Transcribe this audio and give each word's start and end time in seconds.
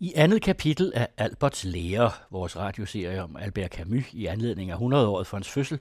I 0.00 0.12
andet 0.16 0.42
kapitel 0.42 0.92
af 0.94 1.08
Alberts 1.16 1.64
lære, 1.64 2.10
vores 2.30 2.56
radioserie 2.56 3.22
om 3.22 3.36
Albert 3.36 3.70
Camus 3.70 4.12
i 4.12 4.26
anledning 4.26 4.70
af 4.70 4.76
100-året 4.76 5.26
for 5.26 5.36
hans 5.36 5.48
fødsel, 5.48 5.78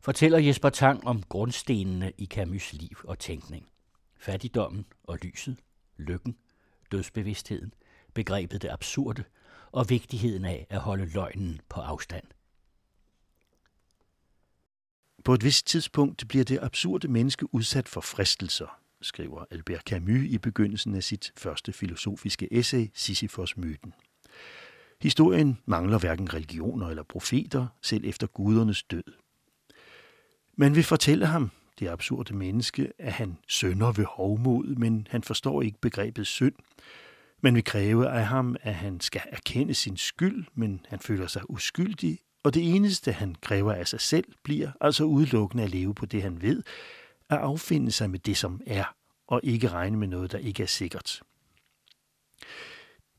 fortæller 0.00 0.38
Jesper 0.38 0.68
Tang 0.70 1.06
om 1.06 1.22
grundstenene 1.22 2.12
i 2.18 2.28
Camus' 2.34 2.76
liv 2.76 2.96
og 3.04 3.18
tænkning. 3.18 3.68
Fattigdommen 4.16 4.86
og 5.04 5.18
lyset, 5.22 5.56
lykken, 5.96 6.36
dødsbevidstheden, 6.92 7.74
begrebet 8.14 8.62
det 8.62 8.68
absurde 8.70 9.24
og 9.72 9.90
vigtigheden 9.90 10.44
af 10.44 10.66
at 10.70 10.80
holde 10.80 11.06
løgnen 11.06 11.60
på 11.68 11.80
afstand. 11.80 12.24
På 15.24 15.34
et 15.34 15.44
vist 15.44 15.66
tidspunkt 15.66 16.28
bliver 16.28 16.44
det 16.44 16.58
absurde 16.62 17.08
menneske 17.08 17.54
udsat 17.54 17.88
for 17.88 18.00
fristelser, 18.00 18.81
skriver 19.02 19.44
Albert 19.50 19.80
Camus 19.80 20.24
i 20.24 20.38
begyndelsen 20.38 20.94
af 20.94 21.02
sit 21.02 21.32
første 21.36 21.72
filosofiske 21.72 22.52
essay, 22.52 22.86
Sisyfos-myten. 22.94 23.92
Historien 25.02 25.58
mangler 25.66 25.98
hverken 25.98 26.34
religioner 26.34 26.88
eller 26.88 27.02
profeter, 27.02 27.66
selv 27.82 28.04
efter 28.04 28.26
gudernes 28.26 28.82
død. 28.82 29.04
Man 30.56 30.74
vil 30.74 30.84
fortælle 30.84 31.26
ham, 31.26 31.50
det 31.78 31.88
absurde 31.88 32.36
menneske, 32.36 32.92
at 32.98 33.12
han 33.12 33.38
sønder 33.48 33.92
ved 33.92 34.04
hovmod, 34.04 34.66
men 34.66 35.06
han 35.10 35.22
forstår 35.22 35.62
ikke 35.62 35.80
begrebet 35.80 36.26
synd. 36.26 36.54
Man 37.40 37.54
vil 37.54 37.64
kræve 37.64 38.08
af 38.08 38.26
ham, 38.26 38.56
at 38.60 38.74
han 38.74 39.00
skal 39.00 39.22
erkende 39.26 39.74
sin 39.74 39.96
skyld, 39.96 40.44
men 40.54 40.86
han 40.88 40.98
føler 40.98 41.26
sig 41.26 41.50
uskyldig, 41.50 42.18
og 42.42 42.54
det 42.54 42.74
eneste, 42.74 43.12
han 43.12 43.36
kræver 43.42 43.72
af 43.72 43.88
sig 43.88 44.00
selv, 44.00 44.24
bliver 44.42 44.70
altså 44.80 45.04
udelukkende 45.04 45.64
at 45.64 45.70
leve 45.70 45.94
på 45.94 46.06
det, 46.06 46.22
han 46.22 46.42
ved, 46.42 46.62
at 47.32 47.38
affinde 47.38 47.90
sig 47.90 48.10
med 48.10 48.18
det, 48.18 48.36
som 48.36 48.60
er, 48.66 48.84
og 49.26 49.40
ikke 49.42 49.68
regne 49.68 49.96
med 49.96 50.08
noget, 50.08 50.32
der 50.32 50.38
ikke 50.38 50.62
er 50.62 50.66
sikkert. 50.66 51.22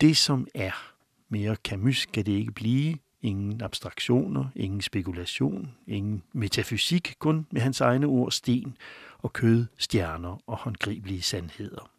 Det, 0.02 0.17
som 0.17 0.48
er, 0.55 0.94
mere 1.30 1.55
Camus 1.55 2.05
kan 2.05 2.26
det 2.26 2.31
ikke 2.31 2.52
blive, 2.52 2.98
ingen 3.21 3.62
abstraktioner, 3.62 4.46
ingen 4.55 4.82
spekulation, 4.82 5.76
ingen 5.88 6.23
metafysik, 6.34 7.15
kun 7.20 7.48
med 7.51 7.62
hans 7.62 7.82
egne 7.82 8.07
ord 8.07 8.32
sten 8.32 8.77
og 9.18 9.34
kød, 9.34 9.65
stjerner 9.77 10.43
og 10.48 10.57
håndgribelige 10.57 11.21
sandheder. 11.21 11.90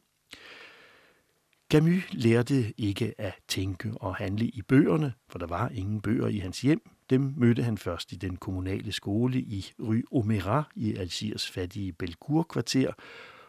Camus 1.70 2.02
lærte 2.12 2.80
ikke 2.80 3.14
at 3.18 3.34
tænke 3.48 3.92
og 4.00 4.16
handle 4.16 4.46
i 4.46 4.62
bøgerne, 4.62 5.12
for 5.28 5.38
der 5.38 5.46
var 5.46 5.68
ingen 5.68 6.00
bøger 6.00 6.28
i 6.28 6.38
hans 6.38 6.60
hjem. 6.60 6.90
Dem 7.10 7.34
mødte 7.36 7.62
han 7.62 7.78
først 7.78 8.12
i 8.12 8.16
den 8.16 8.36
kommunale 8.36 8.92
skole 8.92 9.40
i 9.40 9.72
Rue 9.80 10.02
Omera 10.12 10.62
i 10.74 10.94
Algiers 10.94 11.50
fattige 11.50 11.92
Belcourt-kvarter, 11.92 12.92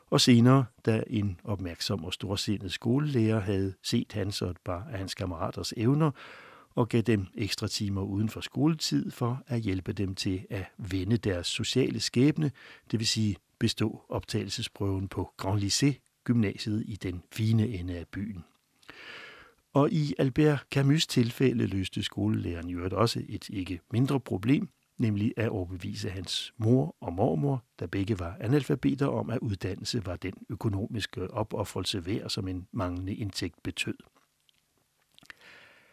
og 0.08 0.22
senere, 0.22 0.66
da 0.86 1.04
en 1.08 1.40
opmærksom 1.44 2.06
og 2.06 2.14
storsindet 2.14 2.72
skolelærer 2.72 3.40
havde 3.40 3.74
set 3.84 4.12
hans 4.12 4.42
og 4.42 4.52
et 4.52 4.58
par 4.66 4.88
af 4.92 4.98
hans 4.98 5.14
kammeraters 5.14 5.74
evner, 5.78 6.12
og 6.76 6.90
gav 6.90 7.02
dem 7.02 7.26
ekstra 7.36 7.68
timer 7.68 8.02
uden 8.02 8.30
for 8.30 8.42
skoletid 8.42 9.12
for 9.12 9.44
at 9.48 9.62
hjælpe 9.62 9.94
dem 9.94 10.16
til 10.16 10.46
at 10.50 10.66
vende 10.78 11.18
deres 11.18 11.48
sociale 11.48 12.00
skæbne, 12.00 12.52
det 12.92 13.00
vil 13.00 13.08
sige 13.08 13.36
bestå 13.60 14.02
optagelsesprøven 14.10 15.08
på 15.08 15.34
Grand 15.38 15.62
Lycée, 15.62 16.22
gymnasiet 16.24 16.84
i 16.88 16.96
den 16.96 17.24
fine 17.32 17.68
ende 17.68 17.98
af 17.98 18.08
byen. 18.08 18.44
Og 19.76 19.92
i 19.92 20.14
Albert 20.18 20.66
Camus' 20.76 21.06
tilfælde 21.10 21.68
løste 21.68 22.04
skolelæreren 22.04 22.70
i 22.70 22.74
øvrigt 22.74 22.94
også 22.94 23.24
et 23.30 23.50
ikke 23.50 23.80
mindre 23.92 24.20
problem, 24.20 24.70
nemlig 24.98 25.34
at 25.38 25.50
overbevise 25.50 26.10
hans 26.10 26.54
mor 26.58 26.96
og 27.02 27.14
mormor, 27.14 27.64
der 27.80 27.88
begge 27.88 28.20
var 28.20 28.38
analfabeter, 28.40 29.08
om 29.08 29.30
at 29.30 29.40
uddannelse 29.40 30.06
var 30.06 30.16
den 30.16 30.34
økonomiske 30.50 31.32
opoffrelse 31.32 32.06
værd, 32.06 32.30
som 32.30 32.48
en 32.48 32.68
manglende 32.72 33.16
indtægt 33.16 33.64
betød. 33.64 33.98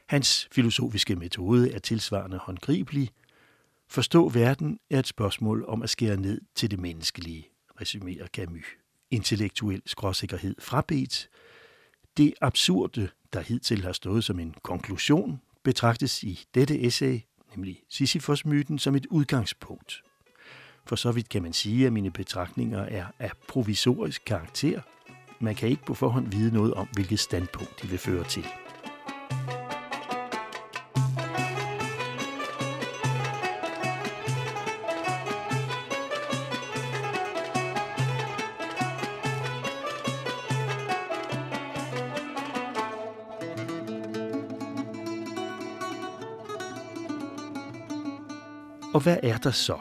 Hans 0.06 0.48
filosofiske 0.52 1.16
metode 1.16 1.72
er 1.72 1.78
tilsvarende 1.78 2.38
håndgribelig. 2.38 3.10
Forstå 3.88 4.28
verden 4.28 4.78
er 4.90 4.98
et 4.98 5.06
spørgsmål 5.06 5.64
om 5.68 5.82
at 5.82 5.90
skære 5.90 6.16
ned 6.16 6.40
til 6.54 6.70
det 6.70 6.80
menneskelige, 6.80 7.48
resumerer 7.80 8.26
Camus. 8.26 8.66
Intellektuel 9.10 9.82
skråsikkerhed 9.86 10.54
frabedt. 10.58 11.28
Det 12.16 12.34
absurde, 12.40 13.08
der 13.32 13.40
hidtil 13.40 13.82
har 13.82 13.92
stået 13.92 14.24
som 14.24 14.38
en 14.38 14.54
konklusion, 14.62 15.40
betragtes 15.62 16.22
i 16.22 16.44
dette 16.54 16.86
essay 16.86 17.20
nemlig 17.56 17.82
Sisyfos-myten, 17.88 18.78
som 18.78 18.94
et 18.94 19.06
udgangspunkt. 19.06 20.02
For 20.86 20.96
så 20.96 21.12
vidt 21.12 21.28
kan 21.28 21.42
man 21.42 21.52
sige, 21.52 21.86
at 21.86 21.92
mine 21.92 22.10
betragtninger 22.10 22.78
er 22.78 23.06
af 23.18 23.30
provisorisk 23.48 24.22
karakter. 24.24 24.80
Man 25.40 25.54
kan 25.54 25.68
ikke 25.68 25.84
på 25.84 25.94
forhånd 25.94 26.26
vide 26.30 26.54
noget 26.54 26.74
om, 26.74 26.88
hvilket 26.92 27.20
standpunkt 27.20 27.82
de 27.82 27.88
vil 27.88 27.98
føre 27.98 28.24
til. 28.24 28.46
Og 48.94 49.02
hvad 49.02 49.16
er 49.22 49.38
der 49.38 49.50
så? 49.50 49.78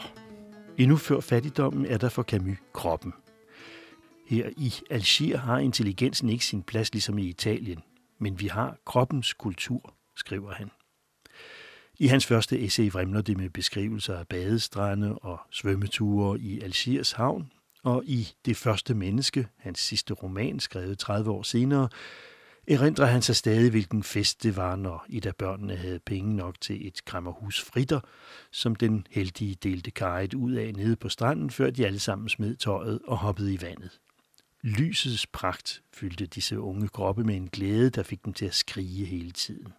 Endnu 0.78 0.98
før 0.98 1.20
fattigdommen 1.20 1.86
er 1.86 1.98
der 1.98 2.10
for 2.10 2.24
Camus 2.24 2.58
kroppen. 2.74 3.14
Her 4.28 4.50
i 4.58 4.74
Algier 4.90 5.38
har 5.38 5.58
intelligensen 5.58 6.30
ikke 6.30 6.46
sin 6.46 6.64
plads 6.64 6.94
ligesom 6.94 7.18
i 7.18 7.28
Italien, 7.28 7.80
men 8.20 8.40
vi 8.40 8.48
har 8.48 8.78
kroppens 8.86 9.34
kultur, 9.34 9.94
skriver 10.16 10.54
han. 10.54 10.72
I 12.00 12.08
hans 12.08 12.26
første 12.26 12.60
essay 12.60 12.92
vrimler 12.92 13.22
det 13.22 13.38
med 13.38 13.50
beskrivelser 13.50 14.18
af 14.18 14.28
badestrande 14.28 15.16
og 15.16 15.40
svømmeture 15.50 16.40
i 16.40 16.62
Algiers 16.62 17.12
havn, 17.12 17.52
og 17.84 18.04
i 18.06 18.28
Det 18.46 18.58
første 18.58 18.94
menneske, 18.94 19.48
hans 19.58 19.80
sidste 19.80 20.14
roman, 20.14 20.60
skrevet 20.60 21.00
30 21.00 21.32
år 21.32 21.44
senere, 21.44 21.90
erindrer 22.72 23.06
han 23.06 23.22
sig 23.22 23.36
stadig, 23.36 23.70
hvilken 23.70 24.04
fest 24.04 24.44
det 24.44 24.56
var, 24.56 24.76
når 24.76 25.06
et 25.10 25.26
af 25.26 25.36
børnene 25.36 25.76
havde 25.76 26.00
penge 26.00 26.36
nok 26.36 26.62
til 26.62 26.88
et 26.88 27.06
krammerhus 27.06 27.62
fritter, 27.62 28.00
som 28.52 28.76
den 28.76 29.08
heldige 29.10 29.56
delte 29.56 29.92
karret 29.92 30.34
ud 30.34 30.52
af 30.52 30.74
nede 30.74 30.96
på 30.96 31.10
stranden, 31.10 31.50
før 31.50 31.70
de 31.70 31.86
alle 31.86 32.00
sammen 32.00 32.30
smed 32.30 32.56
tøjet 32.56 33.00
og 33.08 33.18
hoppede 33.18 33.54
i 33.54 33.62
vandet. 33.62 34.00
Lysets 34.64 35.28
pragt 35.28 35.82
fyldte 35.94 36.26
disse 36.26 36.60
unge 36.60 36.88
kroppe 36.88 37.24
med 37.24 37.36
en 37.36 37.50
glæde, 37.50 37.90
der 37.90 38.04
fik 38.04 38.26
dem 38.26 38.34
til 38.34 38.46
at 38.46 38.56
skrige 38.56 39.06
hele 39.06 39.32
tiden. 39.32 39.74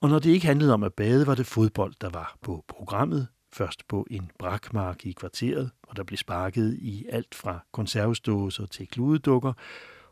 Og 0.00 0.08
når 0.08 0.18
det 0.18 0.30
ikke 0.30 0.46
handlede 0.46 0.74
om 0.74 0.82
at 0.82 0.94
bade, 0.94 1.26
var 1.26 1.34
det 1.34 1.46
fodbold, 1.46 1.94
der 2.00 2.10
var 2.10 2.36
på 2.42 2.64
programmet. 2.68 3.28
Først 3.52 3.88
på 3.88 4.06
en 4.10 4.30
brakmark 4.38 5.06
i 5.06 5.12
kvarteret, 5.12 5.70
hvor 5.82 5.92
der 5.92 6.04
blev 6.04 6.16
sparket 6.16 6.74
i 6.80 7.06
alt 7.08 7.34
fra 7.34 7.58
konservesdåser 7.72 8.66
til 8.66 8.88
kludedukker, 8.88 9.52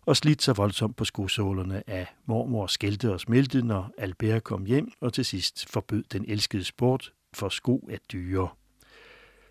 og 0.06 0.16
slidt 0.16 0.42
sig 0.42 0.56
voldsomt 0.56 0.97
på 0.97 1.04
skosålerne 1.04 1.91
af 1.91 2.06
mormor 2.26 2.66
skældte 2.66 3.12
og 3.12 3.20
smelte, 3.20 3.62
når 3.62 3.91
Albert 3.98 4.44
kom 4.44 4.65
hjem 4.65 4.92
og 5.00 5.12
til 5.12 5.25
sidst 5.25 5.70
forbød 5.70 6.04
den 6.12 6.25
elskede 6.28 6.65
sport, 6.65 7.12
for 7.34 7.48
sko 7.48 7.88
at 7.92 8.00
dyre. 8.12 8.48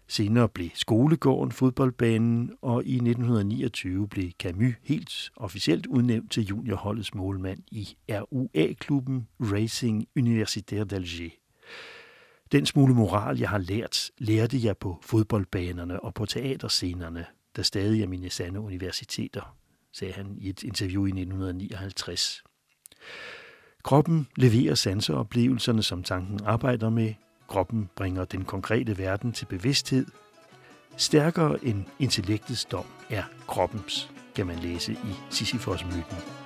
Senere 0.07 0.49
blev 0.49 0.69
skolegården 0.73 1.51
fodboldbanen, 1.51 2.51
og 2.61 2.85
i 2.85 2.93
1929 2.93 4.07
blev 4.07 4.31
Camus 4.31 4.73
helt 4.83 5.31
officielt 5.35 5.85
udnævnt 5.85 6.31
til 6.31 6.45
juniorholdets 6.45 7.13
målmand 7.13 7.59
i 7.71 7.97
RUA-klubben 8.09 9.27
Racing 9.39 10.07
Universitaire 10.17 10.85
d'Alger. 10.93 11.39
Den 12.51 12.65
smule 12.65 12.93
moral, 12.93 13.39
jeg 13.39 13.49
har 13.49 13.57
lært, 13.57 14.11
lærte 14.17 14.63
jeg 14.63 14.77
på 14.77 14.99
fodboldbanerne 15.01 15.99
og 15.99 16.13
på 16.13 16.25
teaterscenerne, 16.25 17.25
der 17.55 17.61
stadig 17.61 18.03
er 18.03 18.07
mine 18.07 18.29
sande 18.29 18.59
universiteter 18.59 19.57
sagde 19.93 20.13
han 20.13 20.35
i 20.37 20.49
et 20.49 20.63
interview 20.63 21.05
i 21.05 21.09
1959. 21.09 22.43
Kroppen 23.83 24.27
leverer 24.35 24.75
sanseoplevelserne, 24.75 25.83
som 25.83 26.03
tanken 26.03 26.39
arbejder 26.45 26.89
med. 26.89 27.13
Kroppen 27.47 27.89
bringer 27.95 28.25
den 28.25 28.45
konkrete 28.45 28.97
verden 28.97 29.31
til 29.31 29.45
bevidsthed. 29.45 30.05
Stærkere 30.97 31.65
end 31.65 31.85
intellektets 31.99 32.65
dom 32.65 32.85
er 33.09 33.23
kroppens, 33.47 34.09
kan 34.35 34.47
man 34.47 34.59
læse 34.59 34.91
i 34.91 35.13
Sisyfos-myten. 35.29 36.42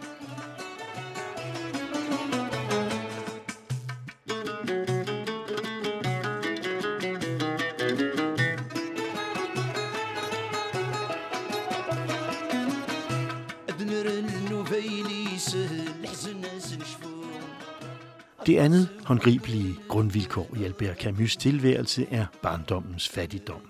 Det 18.45 18.57
andet 18.57 18.89
håndgribelige 19.05 19.75
grundvilkår 19.87 20.55
i 20.59 20.63
Albert 20.63 21.05
Camus' 21.05 21.37
tilværelse 21.37 22.07
er 22.11 22.25
barndommens 22.41 23.09
fattigdom. 23.09 23.61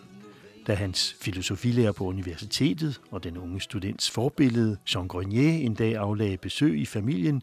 Da 0.68 0.74
hans 0.74 1.16
filosofilærer 1.22 1.92
på 1.92 2.06
universitetet 2.06 3.02
og 3.12 3.24
den 3.24 3.38
unge 3.38 3.62
students 3.62 4.12
forbillede, 4.12 4.78
Jean 4.96 5.08
Grenier, 5.08 5.54
en 5.54 5.74
dag 5.74 5.96
aflagde 5.96 6.38
besøg 6.38 6.80
i 6.80 6.86
familien, 6.86 7.42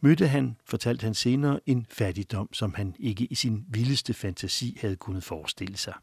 mødte 0.00 0.28
han, 0.28 0.56
fortalte 0.66 1.04
han 1.04 1.14
senere, 1.14 1.60
en 1.66 1.86
fattigdom, 1.90 2.52
som 2.52 2.74
han 2.74 2.94
ikke 2.98 3.24
i 3.24 3.34
sin 3.34 3.64
vildeste 3.68 4.14
fantasi 4.14 4.78
havde 4.80 4.96
kunnet 4.96 5.24
forestille 5.24 5.76
sig. 5.76 5.94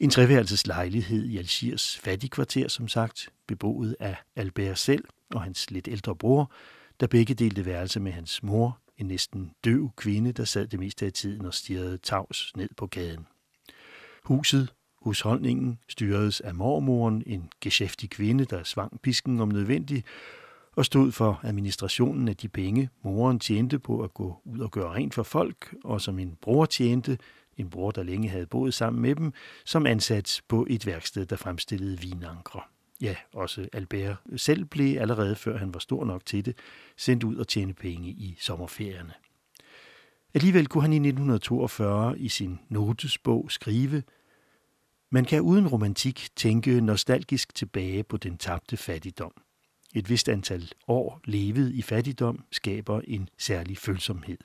En 0.00 0.10
treværelses 0.10 0.66
lejlighed 0.66 1.24
i 1.24 1.38
Algiers 1.38 1.98
fattigkvarter, 1.98 2.68
som 2.68 2.88
sagt, 2.88 3.28
beboet 3.46 3.96
af 4.00 4.16
Albert 4.36 4.78
selv 4.78 5.04
og 5.30 5.42
hans 5.42 5.70
lidt 5.70 5.88
ældre 5.88 6.16
bror, 6.16 6.52
der 7.00 7.06
begge 7.06 7.34
delte 7.34 7.66
værelse 7.66 8.00
med 8.00 8.12
hans 8.12 8.42
mor, 8.42 8.78
en 8.96 9.06
næsten 9.06 9.50
døv 9.64 9.90
kvinde, 9.96 10.32
der 10.32 10.44
sad 10.44 10.66
det 10.66 10.78
meste 10.78 11.06
af 11.06 11.12
tiden 11.12 11.46
og 11.46 11.54
stirrede 11.54 11.98
tavs 11.98 12.52
ned 12.56 12.68
på 12.76 12.86
gaden. 12.86 13.26
Huset, 14.24 14.72
husholdningen, 15.02 15.78
styredes 15.88 16.40
af 16.40 16.54
mormoren, 16.54 17.22
en 17.26 17.48
geschæftig 17.60 18.10
kvinde, 18.10 18.44
der 18.44 18.64
svang 18.64 19.00
pisken 19.02 19.40
om 19.40 19.48
nødvendigt, 19.48 20.06
og 20.76 20.84
stod 20.84 21.12
for 21.12 21.40
administrationen 21.42 22.28
af 22.28 22.36
de 22.36 22.48
penge, 22.48 22.90
moren 23.02 23.38
tjente 23.40 23.78
på 23.78 24.00
at 24.00 24.14
gå 24.14 24.40
ud 24.44 24.58
og 24.58 24.70
gøre 24.70 24.94
rent 24.94 25.14
for 25.14 25.22
folk, 25.22 25.74
og 25.84 26.00
som 26.00 26.18
en 26.18 26.36
bror 26.40 26.66
tjente, 26.66 27.18
en 27.58 27.70
bror, 27.70 27.90
der 27.90 28.02
længe 28.02 28.28
havde 28.28 28.46
boet 28.46 28.74
sammen 28.74 29.02
med 29.02 29.14
dem, 29.14 29.32
som 29.64 29.86
ansat 29.86 30.40
på 30.48 30.66
et 30.70 30.86
værksted, 30.86 31.26
der 31.26 31.36
fremstillede 31.36 32.00
vinankre. 32.00 32.60
Ja, 33.00 33.16
også 33.34 33.68
Albert 33.72 34.16
selv 34.36 34.64
blev 34.64 35.00
allerede 35.00 35.36
før 35.36 35.58
han 35.58 35.74
var 35.74 35.80
stor 35.80 36.04
nok 36.04 36.26
til 36.26 36.44
det, 36.44 36.58
sendt 36.96 37.24
ud 37.24 37.36
og 37.36 37.48
tjene 37.48 37.74
penge 37.74 38.10
i 38.10 38.36
sommerferierne. 38.40 39.12
Alligevel 40.34 40.66
kunne 40.66 40.82
han 40.82 40.92
i 40.92 40.96
1942 40.96 42.18
i 42.18 42.28
sin 42.28 42.58
notesbog 42.68 43.50
skrive, 43.50 44.02
man 45.10 45.24
kan 45.24 45.40
uden 45.40 45.68
romantik 45.68 46.28
tænke 46.36 46.80
nostalgisk 46.80 47.54
tilbage 47.54 48.04
på 48.04 48.16
den 48.16 48.38
tabte 48.38 48.76
fattigdom. 48.76 49.32
Et 49.94 50.10
vist 50.10 50.28
antal 50.28 50.72
år 50.88 51.20
levet 51.24 51.72
i 51.72 51.82
fattigdom 51.82 52.44
skaber 52.52 53.00
en 53.00 53.28
særlig 53.38 53.78
følsomhed. 53.78 54.38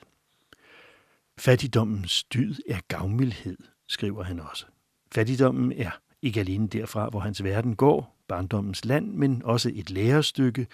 Fattigdommens 1.38 2.24
dyd 2.24 2.54
er 2.68 2.78
gavmildhed, 2.88 3.58
skriver 3.88 4.22
han 4.22 4.40
også. 4.40 4.66
Fattigdommen 5.14 5.72
er 5.72 5.90
ikke 6.22 6.40
alene 6.40 6.68
derfra, 6.68 7.08
hvor 7.08 7.20
hans 7.20 7.44
verden 7.44 7.76
går, 7.76 8.24
barndommens 8.28 8.84
land, 8.84 9.12
men 9.12 9.42
også 9.44 9.70
et 9.74 9.90
lærestykke. 9.90 10.66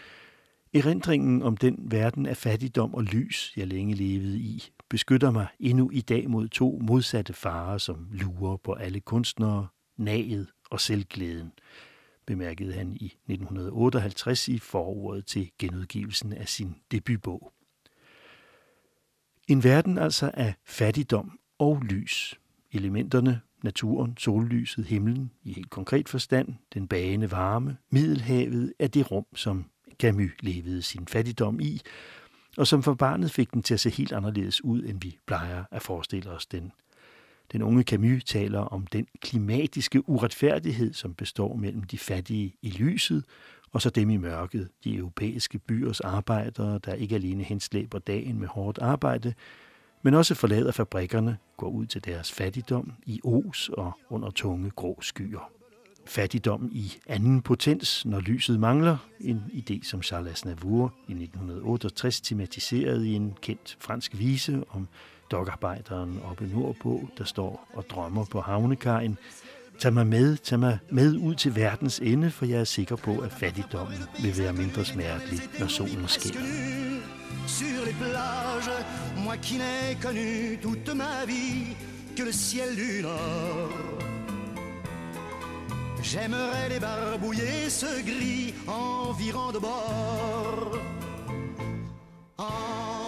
Erindringen 0.75 1.43
om 1.43 1.57
den 1.57 1.77
verden 1.81 2.27
af 2.27 2.37
fattigdom 2.37 2.95
og 2.95 3.03
lys, 3.03 3.53
jeg 3.57 3.67
længe 3.67 3.95
levede 3.95 4.39
i, 4.39 4.73
beskytter 4.89 5.31
mig 5.31 5.47
endnu 5.61 5.91
i 5.91 6.01
dag 6.01 6.31
mod 6.31 6.49
to 6.49 6.79
modsatte 6.83 7.33
farer, 7.33 7.79
som 7.79 8.09
lurer 8.13 8.57
på 8.57 8.73
alle 8.73 9.01
kunstnere, 9.01 9.67
naget 9.97 10.47
og 10.71 10.81
selvglæden, 10.81 11.53
bemærkede 12.27 12.73
han 12.73 12.93
i 12.93 13.05
1958 13.05 14.49
i 14.49 14.59
forordet 14.59 15.27
til 15.27 15.51
genudgivelsen 15.59 16.33
af 16.33 16.49
sin 16.49 16.77
debutbog. 16.91 17.53
En 19.51 19.65
verden 19.65 19.99
altså 19.99 20.31
af 20.35 20.55
fattigdom 20.65 21.39
og 21.59 21.83
lys. 21.83 22.41
Elementerne, 22.73 23.41
naturen, 23.63 24.17
sollyset, 24.19 24.85
himlen, 24.85 25.31
i 25.43 25.53
helt 25.53 25.71
konkret 25.71 26.09
forstand, 26.09 26.49
den 26.75 26.89
bagende 26.89 27.31
varme, 27.31 27.77
Middelhavet 27.91 28.73
er 28.79 28.87
det 28.87 29.11
rum, 29.11 29.27
som 29.35 29.65
Camus 29.99 30.31
levede 30.41 30.83
sin 30.83 31.07
fattigdom 31.07 31.61
i, 31.61 31.81
og 32.57 32.67
som 32.67 32.83
for 32.83 32.95
barnet 32.95 33.31
fik 33.31 33.53
den 33.53 33.63
til 33.63 33.75
at 33.75 33.81
se 33.81 33.91
helt 33.91 34.13
anderledes 34.13 34.65
ud, 34.65 34.85
end 34.85 35.01
vi 35.01 35.19
plejer 35.27 35.65
at 35.71 35.83
forestille 35.83 36.31
os 36.31 36.47
den. 36.47 36.73
Den 37.53 37.63
unge 37.63 37.83
Camus 37.83 38.25
taler 38.25 38.61
om 38.61 38.87
den 38.87 39.07
klimatiske 39.21 40.09
uretfærdighed, 40.09 40.93
som 40.93 41.15
består 41.15 41.57
mellem 41.57 41.83
de 41.83 41.99
fattige 41.99 42.55
i 42.63 42.71
lyset 42.71 43.25
og 43.73 43.83
så 43.83 43.91
dem 43.91 44.11
i 44.11 44.17
mørket, 44.17 44.69
de 44.85 44.97
europæiske 44.97 45.59
byers 45.59 46.01
arbejdere, 46.01 46.79
der 46.79 46.95
ikke 46.95 47.15
alene 47.15 47.45
henslæber 47.45 47.99
dagen 47.99 48.39
med 48.39 48.49
hårdt 48.49 48.79
arbejde, 48.79 49.35
men 50.03 50.15
også 50.15 50.35
forlader 50.35 50.73
fabrikkerne, 50.73 51.39
går 51.57 51.69
ud 51.69 51.87
til 51.87 52.05
deres 52.05 52.33
fattigdom 52.33 52.93
i 53.07 53.21
os 53.25 53.71
og 53.73 53.93
under 54.09 54.31
tunge 54.31 54.71
grå 54.71 54.99
skyer. 55.03 55.51
Fattigdom 56.07 56.71
i 56.73 56.93
anden 57.07 57.43
potens, 57.43 58.07
når 58.07 58.21
lyset 58.21 58.61
mangler, 58.61 58.97
en 59.21 59.43
idé 59.53 59.83
som 59.83 60.03
Charles 60.03 60.33
Aznavour 60.33 60.95
i 61.09 61.13
1968 61.13 62.21
tematiserede 62.21 63.09
i 63.09 63.15
en 63.15 63.37
kendt 63.43 63.77
fransk 63.81 64.19
vise 64.19 64.65
om 64.69 64.89
dokarbejderen 65.31 66.21
oppe 66.25 66.47
nordpå, 66.47 67.09
der 67.19 67.25
står 67.25 67.69
og 67.75 67.85
drømmer 67.91 68.25
på 68.25 68.41
havnekajen, 68.41 69.19
Tag 69.81 69.93
mig 69.93 70.07
med, 70.07 70.37
tag 70.37 70.59
mig 70.59 70.79
med 70.91 71.17
ud 71.17 71.35
til 71.35 71.57
verdens 71.57 71.99
ende, 71.99 72.31
for 72.31 72.45
jeg 72.45 72.61
er 72.61 72.65
sikker 72.65 72.97
på, 72.97 73.19
at 73.19 73.33
fattigdommen 73.33 73.99
vil 74.23 74.39
være 74.39 74.53
mindre 74.53 74.85
smertelig, 74.85 75.41
når 75.59 75.67
solen 75.67 76.09
skinner. 76.09 76.41
Sur 77.47 77.85
les 77.87 77.95
plages, 77.95 78.71
moi 79.25 79.37
qui 79.37 79.57
n'ai 79.59 79.97
connu 80.03 80.59
toute 80.63 80.95
ma 80.95 81.25
vie 81.27 81.77
que 82.17 82.23
le 82.25 82.33
ciel 82.33 82.71
du 82.77 83.03
nord. 83.03 84.01
J'aimerais 86.03 86.69
les 86.73 86.81
barbouiller 86.81 87.71
ce 87.71 87.93
gris 88.11 88.55
environ 88.67 89.53
de 89.53 89.61
bord. 89.61 90.73
En 92.39 93.00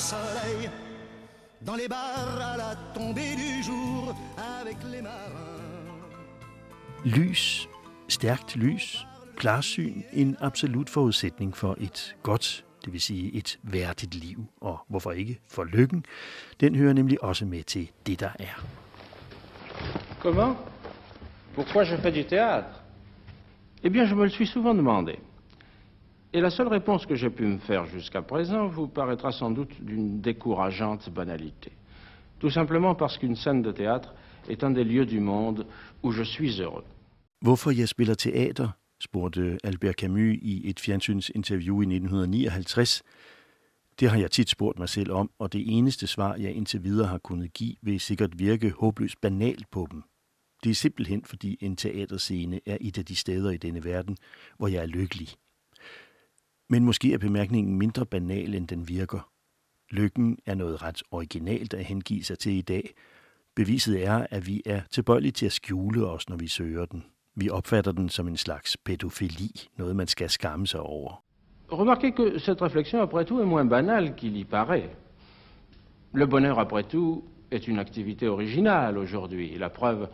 soleil 0.00 0.70
dans 1.60 1.76
les 1.76 1.88
bars 1.88 2.40
à 2.52 2.56
la 2.56 2.74
tombée 2.94 3.34
du 3.36 3.62
jour 3.62 4.16
avec 4.60 4.76
les 4.92 5.02
marins. 5.02 5.60
Lys, 7.04 7.68
stærkt 8.08 8.56
lys, 8.56 9.06
klarsyn, 9.36 10.02
en 10.12 10.36
absolut 10.40 10.88
forudsætning 10.88 11.56
for 11.56 11.76
et 11.80 12.16
godt, 12.22 12.64
det 12.84 12.92
vil 12.92 13.00
sige 13.00 13.34
et 13.34 13.58
værdigt 13.62 14.14
liv, 14.14 14.44
og 14.60 14.78
hvorfor 14.88 15.12
ikke 15.12 15.40
for 15.48 15.64
lykken, 15.64 16.04
den 16.60 16.74
hører 16.74 16.92
nemlig 16.92 17.24
også 17.24 17.44
med 17.44 17.62
til 17.62 17.90
det, 18.06 18.20
der 18.20 18.30
er. 18.38 18.64
Comment? 20.20 20.56
Pourquoi 21.54 21.84
je 21.84 21.96
fais 21.96 22.12
du 22.12 22.22
théâtre? 22.34 22.80
Eh 23.82 23.90
bien, 23.90 24.06
je 24.06 24.14
me 24.14 24.24
le 24.24 24.30
suis 24.30 24.46
souvent 24.46 24.74
demandé. 24.74 25.18
Et 26.32 26.40
la 26.40 26.50
seule 26.50 26.68
réponse 26.68 27.06
que 27.06 27.16
j'ai 27.16 27.30
pu 27.30 27.44
me 27.44 27.58
faire 27.58 27.86
jusqu'à 27.86 28.22
présent 28.22 28.68
vous 28.68 28.86
paraîtra 28.86 29.32
sans 29.32 29.50
doute 29.50 29.82
d'une 29.82 30.20
décourageante 30.20 31.10
banalité. 31.10 31.72
Tout 32.38 32.50
simplement 32.50 32.94
parce 32.94 33.18
qu'une 33.18 33.34
scène 33.34 33.62
de 33.62 33.72
théâtre 33.72 34.14
est 34.48 34.62
un 34.62 34.70
des 34.70 34.84
lieux 34.84 35.06
du 35.06 35.18
monde 35.18 35.66
où 36.02 36.12
je 36.12 36.22
suis 36.22 36.60
heureux. 36.60 36.84
Hvorfor 37.42 37.72
jeg 37.72 37.88
spiller 37.88 38.16
teater, 38.16 38.68
spurgte 39.00 39.58
Albert 39.64 39.96
Camus 39.96 40.38
i 40.42 40.68
et 40.68 40.78
fjernsynsinterview 40.78 41.82
i 41.82 41.86
1959. 41.86 43.02
Det 44.00 44.10
har 44.10 44.18
jeg 44.18 44.30
tit 44.30 44.50
spurgt 44.50 44.78
mig 44.78 44.88
selv 44.88 45.12
om, 45.12 45.30
og 45.38 45.52
det 45.52 45.64
eneste 45.66 46.06
svar, 46.06 46.36
jeg 46.36 46.52
indtil 46.54 46.84
videre 46.84 47.06
har 47.06 47.18
kunnet 47.18 47.52
give, 47.52 47.76
vil 47.82 48.00
sikkert 48.00 48.38
virke 48.38 48.70
håbløst 48.70 49.20
banalt 49.20 49.70
på 49.70 49.88
dem. 49.90 50.02
Det 50.64 50.70
er 50.70 50.74
simpelthen, 50.74 51.24
fordi 51.24 51.58
en 51.60 51.76
teaterscene 51.76 52.60
er 52.66 52.76
et 52.80 52.98
af 52.98 53.04
de 53.04 53.16
steder 53.16 53.50
i 53.50 53.56
denne 53.56 53.84
verden, 53.84 54.16
hvor 54.58 54.68
jeg 54.68 54.82
er 54.82 54.86
lykkelig. 54.86 55.28
Men 56.72 56.84
måske 56.84 57.12
er 57.12 57.18
bemærkningen 57.18 57.78
mindre 57.78 58.06
banal, 58.06 58.54
end 58.54 58.68
den 58.68 58.88
virker. 58.88 59.30
Lykken 59.90 60.38
er 60.46 60.54
noget 60.54 60.82
ret 60.82 61.02
originalt 61.10 61.74
at 61.74 61.84
hengive 61.84 62.24
sig 62.24 62.38
til 62.38 62.52
i 62.52 62.60
dag. 62.60 62.94
Beviset 63.56 64.06
er, 64.06 64.26
at 64.30 64.46
vi 64.46 64.62
er 64.66 64.80
tilbøjelige 64.90 65.32
til 65.32 65.46
at 65.46 65.52
skjule 65.52 66.06
os, 66.06 66.28
når 66.28 66.36
vi 66.36 66.48
søger 66.48 66.84
den. 66.84 67.04
Vi 67.36 67.50
opfatter 67.50 67.92
den 67.92 68.08
som 68.08 68.28
en 68.28 68.36
slags 68.36 68.76
pædofili, 68.76 69.50
noget 69.76 69.96
man 69.96 70.06
skal 70.06 70.30
skamme 70.30 70.66
sig 70.66 70.80
over. 70.80 71.24
Remarquez 71.72 72.14
que 72.16 72.38
cette 72.38 72.62
réflexion, 72.62 72.98
après 73.00 73.24
tout, 73.24 73.40
est 73.40 73.48
moins 73.48 73.70
banale 73.70 74.14
qu'il 74.16 74.36
y 74.36 74.44
paraît. 74.44 74.90
Le 76.12 76.26
bonheur, 76.26 76.58
après 76.58 76.82
tout, 76.82 77.24
est 77.50 77.68
une 77.68 77.78
activité 77.78 78.28
originale 78.28 78.98
aujourd'hui. 78.98 79.58
La 79.58 79.68
preuve, 79.68 80.06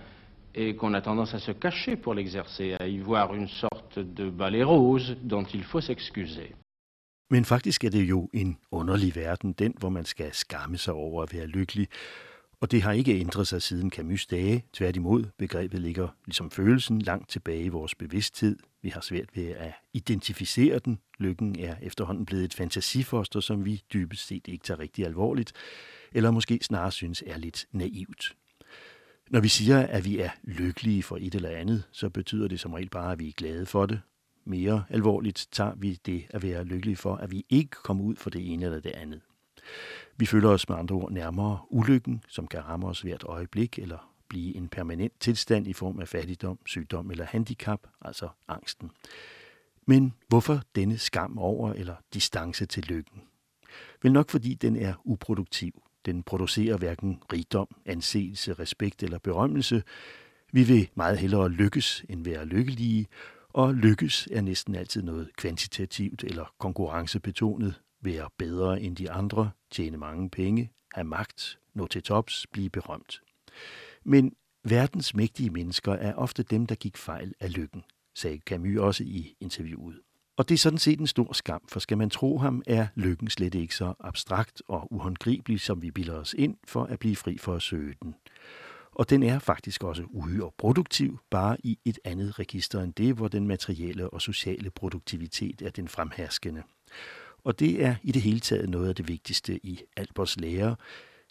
et 0.57 0.77
qu'on 0.77 0.95
a 0.95 1.01
tendance 1.01 1.35
à 1.35 1.39
se 1.39 1.53
cacher 1.53 1.97
pour 1.97 2.15
l'exercer, 2.15 2.77
à 2.81 2.87
y 2.87 2.99
voir 2.99 3.35
une 3.35 3.49
sorte 3.49 3.99
de 3.99 4.31
balai 4.31 4.63
rose 4.63 5.17
dont 5.23 5.45
il 5.55 5.65
faut 5.65 5.81
s'excuser. 5.81 6.55
Men 7.31 7.45
faktisk 7.45 7.85
er 7.85 7.91
det 7.91 8.09
jo 8.09 8.31
en 8.33 8.59
underlig 8.71 9.17
verden, 9.17 9.53
den 9.53 9.75
hvor 9.79 9.89
man 9.89 10.05
skal 10.05 10.35
skamme 10.35 10.79
sig 10.79 10.95
over 10.95 11.23
at 11.23 11.35
være 11.35 11.47
lykkelig. 11.47 11.89
Og 12.61 12.71
det 12.71 12.83
har 12.83 12.93
ikke 12.93 13.21
ændret 13.21 13.47
sig 13.47 13.63
siden 13.63 13.93
Camus' 13.95 14.27
dage. 14.31 14.65
Tværtimod, 14.73 15.25
begrebet 15.39 15.81
ligger 15.81 16.09
ligesom 16.27 16.51
følelsen 16.51 17.03
langt 17.03 17.31
tilbage 17.31 17.65
i 17.65 17.69
vores 17.69 17.95
bevidsthed. 17.95 18.57
Vi 18.83 18.89
har 18.89 19.01
svært 19.01 19.37
ved 19.37 19.47
at 19.47 19.73
identificere 19.93 20.79
den. 20.79 20.99
Lykken 21.19 21.59
er 21.59 21.77
efterhånden 21.83 22.27
blevet 22.27 22.45
et 22.45 22.55
fantasifoster, 22.55 23.41
som 23.41 23.65
vi 23.65 23.83
dybest 23.93 24.27
set 24.27 24.49
ikke 24.49 24.65
tager 24.65 24.81
rigtig 24.81 25.05
alvorligt, 25.05 25.53
eller 26.13 26.31
måske 26.31 26.59
snarere 26.63 26.93
synes 26.93 27.23
er 27.27 27.39
lidt 27.39 27.67
naivt. 27.73 28.37
Når 29.31 29.41
vi 29.41 29.49
siger, 29.49 29.87
at 29.87 30.05
vi 30.05 30.19
er 30.19 30.31
lykkelige 30.43 31.03
for 31.03 31.17
et 31.21 31.35
eller 31.35 31.51
andet, 31.51 31.83
så 31.93 32.11
betyder 32.11 32.49
det 32.49 32.61
som 32.61 32.73
regel 32.73 32.91
bare, 32.91 33.13
at 33.13 33.19
vi 33.19 33.29
er 33.29 33.33
glade 33.33 33.67
for 33.67 33.87
det. 33.87 34.01
Mere 34.45 34.85
alvorligt 34.91 35.49
tager 35.53 35.75
vi 35.75 35.99
det 36.07 36.27
at 36.31 36.43
være 36.43 36.65
lykkelige 36.65 36.97
for, 36.97 37.17
at 37.17 37.31
vi 37.31 37.45
ikke 37.49 37.71
kommer 37.71 38.05
ud 38.05 38.17
for 38.17 38.31
det 38.31 38.53
ene 38.53 38.65
eller 38.65 38.81
det 38.81 38.91
andet. 38.91 39.21
Vi 40.17 40.27
føler 40.27 40.49
os 40.49 40.69
med 40.69 40.77
andre 40.77 40.95
ord 40.95 41.13
nærmere 41.13 41.59
ulykken, 41.71 42.23
som 42.29 42.47
kan 42.47 42.65
ramme 42.65 42.87
os 42.87 43.01
hvert 43.01 43.25
øjeblik, 43.25 43.79
eller 43.79 44.13
blive 44.29 44.57
en 44.57 44.69
permanent 44.69 45.13
tilstand 45.21 45.69
i 45.69 45.73
form 45.73 46.01
af 46.01 46.09
fattigdom, 46.09 46.59
sygdom 46.67 47.11
eller 47.11 47.25
handicap, 47.25 47.81
altså 48.03 48.29
angsten. 48.49 48.91
Men 49.87 50.15
hvorfor 50.29 50.61
denne 50.75 50.99
skam 50.99 51.39
over 51.39 51.73
eller 51.73 51.95
distance 52.15 52.67
til 52.67 52.85
lykken? 52.85 53.23
Vel 54.03 54.13
nok 54.13 54.31
fordi 54.31 54.55
den 54.55 54.77
er 54.77 54.95
uproduktiv. 55.05 55.83
Den 56.07 56.23
producerer 56.23 56.77
hverken 56.77 57.23
rigdom, 57.33 57.69
anseelse, 57.87 58.53
respekt 58.53 59.03
eller 59.03 59.19
berømmelse. 59.19 59.83
Vi 60.53 60.63
vil 60.63 60.89
meget 60.95 61.19
hellere 61.19 61.49
lykkes 61.49 62.05
end 62.09 62.25
være 62.25 62.45
lykkelige, 62.45 63.07
og 63.49 63.75
lykkes 63.75 64.29
er 64.33 64.41
næsten 64.41 64.75
altid 64.75 65.03
noget 65.03 65.37
kvantitativt 65.37 66.25
eller 66.25 66.55
konkurrencebetonet. 66.59 67.81
Være 68.01 68.29
bedre 68.39 68.81
end 68.81 68.97
de 68.97 69.11
andre, 69.11 69.51
tjene 69.71 69.97
mange 69.97 70.31
penge, 70.31 70.71
have 70.95 71.05
magt, 71.05 71.59
nå 71.75 71.87
til 71.87 72.03
tops, 72.03 72.47
blive 72.53 72.71
berømt. 72.71 73.23
Men 74.05 74.33
verdens 74.65 75.15
mægtige 75.15 75.51
mennesker 75.51 75.93
er 75.93 76.15
ofte 76.15 76.43
dem, 76.43 76.67
der 76.67 76.75
gik 76.75 76.97
fejl 76.97 77.35
af 77.41 77.57
lykken, 77.57 77.85
sagde 78.15 78.39
Camus 78.47 78.79
også 78.79 79.05
i 79.05 79.37
interviewet. 79.41 80.01
Og 80.37 80.49
det 80.49 80.55
er 80.55 80.59
sådan 80.59 80.79
set 80.79 81.01
en 81.01 81.07
stor 81.07 81.33
skam, 81.33 81.63
for 81.69 81.81
skal 81.81 81.99
man 81.99 82.11
tro 82.11 82.39
ham, 82.39 82.63
er 82.67 82.87
lykken 82.95 83.31
slet 83.31 83.55
ikke 83.55 83.75
så 83.75 83.95
abstrakt 84.01 84.63
og 84.69 84.93
uhåndgribelig, 84.93 85.61
som 85.61 85.83
vi 85.83 85.91
bilder 85.91 86.15
os 86.15 86.35
ind 86.39 86.57
for 86.65 86.85
at 86.85 86.99
blive 86.99 87.17
fri 87.17 87.39
for 87.39 87.55
at 87.55 87.63
søge 87.63 87.95
den. 88.03 88.15
Og 88.93 89.11
den 89.11 89.23
er 89.23 89.39
faktisk 89.39 89.85
også 89.85 90.03
uhyre 90.11 90.51
produktiv, 90.59 91.19
bare 91.31 91.57
i 91.65 91.79
et 91.85 91.99
andet 92.05 92.39
register 92.39 92.81
end 92.81 92.95
det, 92.95 93.15
hvor 93.15 93.29
den 93.29 93.49
materielle 93.49 94.11
og 94.11 94.23
sociale 94.23 94.71
produktivitet 94.71 95.63
er 95.63 95.71
den 95.71 95.89
fremherskende. 95.89 96.63
Og 97.45 97.61
det 97.61 97.85
er 97.85 97.95
i 98.03 98.13
det 98.13 98.23
hele 98.23 98.41
taget 98.41 98.69
noget 98.69 98.89
af 98.89 98.95
det 98.95 99.09
vigtigste 99.09 99.67
i 99.67 99.81
Alberts 99.97 100.41
lære, 100.41 100.77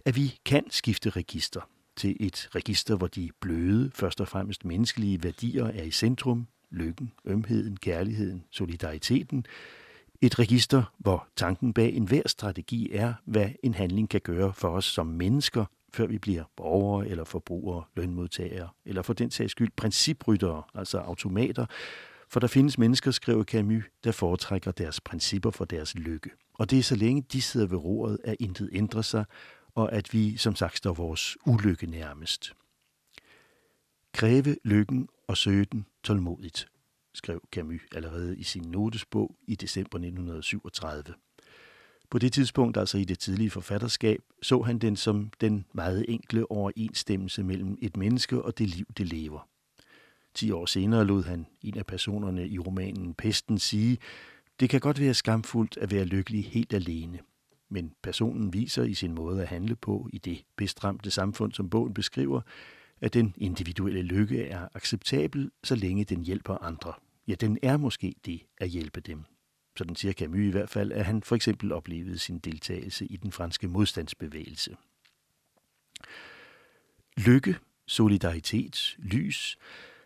at 0.05 0.15
vi 0.15 0.39
kan 0.45 0.63
skifte 0.69 1.09
register 1.09 1.69
til 1.95 2.17
et 2.19 2.49
register, 2.55 2.95
hvor 2.95 3.07
de 3.07 3.29
bløde, 3.41 3.91
først 3.93 4.21
og 4.21 4.27
fremmest 4.27 4.65
menneskelige 4.65 5.23
værdier 5.23 5.65
er 5.65 5.83
i 5.83 5.91
centrum, 5.91 6.47
lykken, 6.75 7.11
ømheden, 7.25 7.77
kærligheden, 7.77 8.43
solidariteten. 8.51 9.45
Et 10.21 10.39
register, 10.39 10.93
hvor 10.97 11.27
tanken 11.35 11.73
bag 11.73 11.93
enhver 11.93 12.21
strategi 12.25 12.91
er, 12.91 13.13
hvad 13.25 13.49
en 13.63 13.73
handling 13.73 14.09
kan 14.09 14.21
gøre 14.21 14.53
for 14.53 14.69
os 14.69 14.85
som 14.85 15.07
mennesker, 15.07 15.65
før 15.93 16.05
vi 16.07 16.17
bliver 16.17 16.43
borgere 16.55 17.07
eller 17.07 17.23
forbrugere, 17.23 17.83
lønmodtagere, 17.95 18.69
eller 18.85 19.01
for 19.01 19.13
den 19.13 19.31
sags 19.31 19.51
skyld 19.51 19.71
principryttere, 19.75 20.63
altså 20.73 20.97
automater, 20.97 21.65
for 22.29 22.39
der 22.39 22.47
findes 22.47 22.77
mennesker, 22.77 23.11
skriver 23.11 23.43
Camus, 23.43 23.83
der 24.03 24.11
foretrækker 24.11 24.71
deres 24.71 25.01
principper 25.01 25.51
for 25.51 25.65
deres 25.65 25.95
lykke. 25.95 26.29
Og 26.53 26.71
det 26.71 26.79
er 26.79 26.83
så 26.83 26.95
længe 26.95 27.25
de 27.31 27.41
sidder 27.41 27.67
ved 27.67 27.77
roret, 27.77 28.17
at 28.23 28.35
intet 28.39 28.69
ændrer 28.73 29.01
sig, 29.01 29.25
og 29.75 29.93
at 29.93 30.13
vi 30.13 30.37
som 30.37 30.55
sagt 30.55 30.77
står 30.77 30.93
vores 30.93 31.37
ulykke 31.45 31.85
nærmest. 31.85 32.53
Kræve 34.13 34.55
lykken 34.63 35.07
og 35.27 35.37
søge 35.37 35.65
den 35.65 35.85
tålmodigt, 36.03 36.67
skrev 37.13 37.41
Camus 37.51 37.81
allerede 37.95 38.37
i 38.37 38.43
sin 38.43 38.63
notesbog 38.63 39.35
i 39.47 39.55
december 39.55 39.97
1937. 39.97 41.13
På 42.09 42.19
det 42.19 42.33
tidspunkt, 42.33 42.77
altså 42.77 42.97
i 42.97 43.03
det 43.03 43.19
tidlige 43.19 43.49
forfatterskab, 43.49 44.21
så 44.41 44.61
han 44.61 44.79
den 44.79 44.95
som 44.95 45.29
den 45.41 45.65
meget 45.73 46.05
enkle 46.07 46.51
overensstemmelse 46.51 47.43
mellem 47.43 47.77
et 47.81 47.97
menneske 47.97 48.41
og 48.41 48.57
det 48.57 48.69
liv, 48.69 48.85
det 48.97 49.07
lever. 49.07 49.47
Ti 50.33 50.51
år 50.51 50.65
senere 50.65 51.05
lod 51.05 51.23
han 51.23 51.45
en 51.61 51.77
af 51.77 51.85
personerne 51.85 52.47
i 52.47 52.59
romanen 52.59 53.13
Pesten 53.13 53.57
sige, 53.57 53.97
det 54.59 54.69
kan 54.69 54.79
godt 54.79 54.99
være 54.99 55.13
skamfuldt 55.13 55.77
at 55.77 55.91
være 55.91 56.05
lykkelig 56.05 56.45
helt 56.45 56.73
alene, 56.73 57.19
men 57.69 57.93
personen 58.03 58.53
viser 58.53 58.83
i 58.83 58.93
sin 58.93 59.13
måde 59.13 59.41
at 59.41 59.47
handle 59.47 59.75
på 59.75 60.09
i 60.13 60.17
det 60.17 60.43
bestramte 60.55 61.11
samfund, 61.11 61.53
som 61.53 61.69
bogen 61.69 61.93
beskriver, 61.93 62.41
at 63.01 63.13
den 63.13 63.33
individuelle 63.37 64.01
lykke 64.01 64.47
er 64.47 64.67
acceptabel, 64.73 65.51
så 65.63 65.75
længe 65.75 66.03
den 66.03 66.25
hjælper 66.25 66.63
andre. 66.63 66.93
Ja, 67.27 67.35
den 67.35 67.57
er 67.61 67.77
måske 67.77 68.15
det 68.25 68.41
at 68.57 68.69
hjælpe 68.69 69.01
dem. 69.01 69.23
Sådan 69.77 69.95
siger 69.95 70.13
Camus 70.13 70.39
i 70.39 70.51
hvert 70.51 70.69
fald, 70.69 70.91
at 70.91 71.05
han 71.05 71.23
for 71.23 71.35
eksempel 71.35 71.71
oplevede 71.71 72.19
sin 72.19 72.39
deltagelse 72.39 73.05
i 73.05 73.17
den 73.17 73.31
franske 73.31 73.67
modstandsbevægelse. 73.67 74.75
Lykke, 77.17 77.55
solidaritet, 77.87 78.95
lys, 78.97 79.57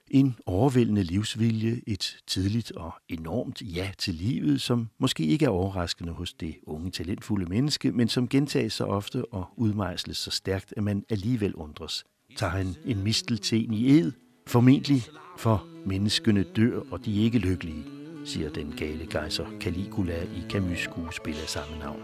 en 0.08 0.36
overvældende 0.46 1.04
livsvilje, 1.04 1.82
et 1.88 2.18
tidligt 2.28 2.72
og 2.72 2.94
enormt 3.08 3.62
ja 3.62 3.92
til 3.98 4.14
livet, 4.14 4.62
som 4.62 4.90
måske 4.98 5.26
ikke 5.26 5.46
er 5.46 5.50
overraskende 5.50 6.14
hos 6.14 6.34
det 6.34 6.56
unge, 6.64 6.92
talentfulde 6.92 7.46
menneske, 7.46 7.92
men 7.92 8.08
som 8.08 8.28
gentages 8.28 8.74
så 8.74 8.86
ofte 8.86 9.26
og 9.26 9.54
udmejsles 9.58 10.18
så 10.18 10.32
stærkt, 10.32 10.74
at 10.78 10.84
man 10.84 11.06
alligevel 11.10 11.56
undres 11.56 12.06
Tager 12.37 12.51
han 12.53 12.75
en 12.87 13.03
mistelten 13.03 13.75
i 13.75 13.99
ed? 13.99 14.13
Formentlig, 14.47 15.03
for 15.39 15.67
menneskene 15.87 16.43
dør, 16.57 16.81
og 16.91 17.05
de 17.05 17.21
er 17.21 17.25
ikke 17.25 17.39
lykkelige, 17.39 17.85
siger 18.25 18.51
den 18.51 18.75
gale 18.77 19.07
gejser 19.11 19.47
Caligula 19.61 20.23
i 20.23 20.51
Camus 20.51 20.79
skuespil 20.79 21.35
af 21.43 21.49
samme 21.49 21.79
navn. 21.79 22.03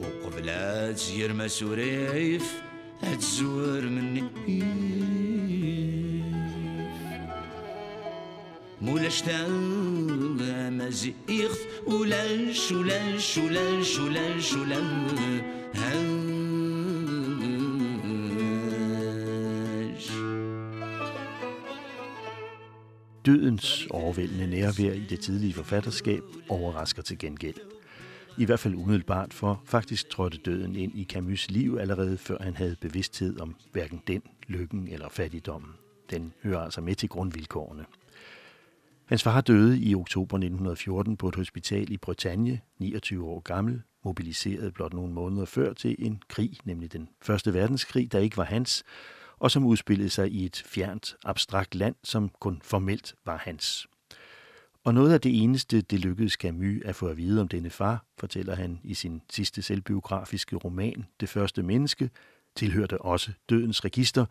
وقبلات 0.00 1.10
يرمى 1.16 1.48
سريف 1.48 2.62
هتزور 3.02 3.82
مني 3.82 4.22
مولاش 8.80 9.22
تاغ 9.22 9.48
مزيخ 10.70 11.52
ولاش 11.86 12.72
ولاش 12.72 13.38
ولاش 13.38 13.98
ولاش 13.98 14.54
ولاش 14.54 15.40
Dødens 23.29 23.87
overvældende 23.89 24.47
nærvær 24.47 24.93
i 24.93 25.05
det 25.09 25.19
tidlige 25.19 25.53
forfatterskab 25.53 26.23
overrasker 26.49 27.01
til 27.01 27.17
gengæld. 27.17 27.55
I 28.37 28.45
hvert 28.45 28.59
fald 28.59 28.75
umiddelbart, 28.75 29.33
for 29.33 29.61
faktisk 29.65 30.09
trådte 30.09 30.37
døden 30.37 30.75
ind 30.75 30.95
i 30.95 31.07
Camus' 31.13 31.45
liv 31.49 31.77
allerede 31.79 32.17
før 32.17 32.37
han 32.41 32.55
havde 32.55 32.75
bevidsthed 32.81 33.39
om 33.39 33.55
hverken 33.71 34.01
den, 34.07 34.21
lykken 34.47 34.87
eller 34.87 35.09
fattigdommen. 35.09 35.71
Den 36.09 36.33
hører 36.43 36.59
altså 36.59 36.81
med 36.81 36.95
til 36.95 37.09
grundvilkårene. 37.09 37.85
Hans 39.05 39.23
far 39.23 39.41
døde 39.41 39.79
i 39.79 39.95
oktober 39.95 40.37
1914 40.37 41.17
på 41.17 41.27
et 41.29 41.35
hospital 41.35 41.91
i 41.91 41.97
Bretagne, 41.97 42.59
29 42.79 43.25
år 43.25 43.39
gammel, 43.39 43.81
mobiliseret 44.05 44.73
blot 44.73 44.93
nogle 44.93 45.13
måneder 45.13 45.45
før 45.45 45.73
til 45.73 45.95
en 45.99 46.21
krig, 46.29 46.57
nemlig 46.63 46.93
den 46.93 47.09
første 47.21 47.53
verdenskrig, 47.53 48.11
der 48.11 48.19
ikke 48.19 48.37
var 48.37 48.43
hans, 48.43 48.83
og 49.39 49.51
som 49.51 49.65
udspillede 49.65 50.09
sig 50.09 50.31
i 50.31 50.45
et 50.45 50.63
fjernt, 50.65 51.15
abstrakt 51.25 51.75
land, 51.75 51.95
som 52.03 52.29
kun 52.39 52.61
formelt 52.63 53.15
var 53.25 53.37
hans. 53.37 53.87
Og 54.83 54.93
noget 54.93 55.13
af 55.13 55.21
det 55.21 55.43
eneste, 55.43 55.81
det 55.81 55.99
lykkedes 55.99 56.33
Camus 56.33 56.81
at 56.85 56.95
få 56.95 57.07
at 57.07 57.17
vide 57.17 57.41
om 57.41 57.47
denne 57.47 57.69
far, 57.69 58.05
fortæller 58.17 58.55
han 58.55 58.79
i 58.83 58.93
sin 58.93 59.21
sidste 59.29 59.61
selvbiografiske 59.61 60.55
roman, 60.55 61.05
Det 61.19 61.29
første 61.29 61.63
menneske, 61.63 62.09
tilhørte 62.55 63.01
også 63.01 63.31
dødens 63.49 63.85
register, 63.85 64.25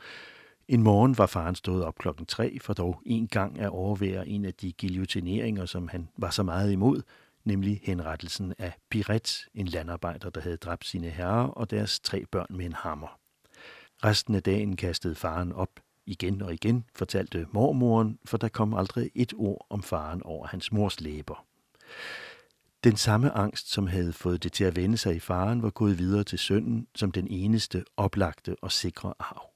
en 0.69 0.83
morgen 0.83 1.19
var 1.19 1.27
faren 1.27 1.55
stået 1.55 1.85
op 1.85 1.99
klokken 1.99 2.27
tre, 2.27 2.59
for 2.61 2.73
dog 2.73 3.03
en 3.07 3.29
gang 3.29 3.59
at 3.59 3.69
overvære 3.69 4.29
en 4.29 4.45
af 4.45 4.55
de 4.55 4.73
guillotineringer, 4.81 5.67
som 5.67 5.89
han 5.89 6.09
var 6.17 6.31
så 6.31 6.43
meget 6.43 6.73
imod, 6.73 7.03
nemlig 7.45 7.81
henrettelsen 7.83 8.55
af 8.59 8.73
Piret, 8.91 9.47
en 9.55 9.67
landarbejder, 9.67 10.31
der 10.31 10.41
havde 10.41 10.57
dræbt 10.57 10.87
sine 10.87 11.11
herrer 11.11 11.47
og 11.47 11.71
deres 11.71 12.01
tre 12.01 12.25
børn 12.31 12.47
med 12.51 12.67
en 12.67 12.73
hammer. 12.73 13.19
Resten 14.05 14.35
af 14.35 14.43
dagen 14.43 14.77
kastede 14.77 15.15
faren 15.15 15.53
op 15.53 15.81
igen 16.07 16.43
og 16.43 16.55
igen, 16.55 16.85
fortalte 16.95 17.47
mormoren, 17.53 18.19
for 18.25 18.37
der 18.37 18.49
kom 18.49 18.75
aldrig 18.75 19.11
et 19.15 19.33
ord 19.37 19.67
om 19.71 19.83
faren 19.83 20.23
over 20.23 20.47
hans 20.47 20.73
mors 20.73 21.01
læber. 21.01 21.47
Den 22.85 22.97
samme 22.97 23.31
angst, 23.31 23.71
som 23.71 23.87
havde 23.87 24.13
fået 24.13 24.43
det 24.43 24.53
til 24.53 24.65
at 24.65 24.77
vende 24.77 24.97
sig 24.97 25.17
i 25.17 25.21
faren, 25.21 25.63
var 25.63 25.71
gået 25.71 25.99
videre 25.99 26.25
til 26.25 26.39
sønnen 26.39 26.87
som 26.95 27.13
den 27.13 27.29
eneste 27.29 27.85
oplagte 27.97 28.57
og 28.63 28.73
sikre 28.73 29.15
arv. 29.19 29.51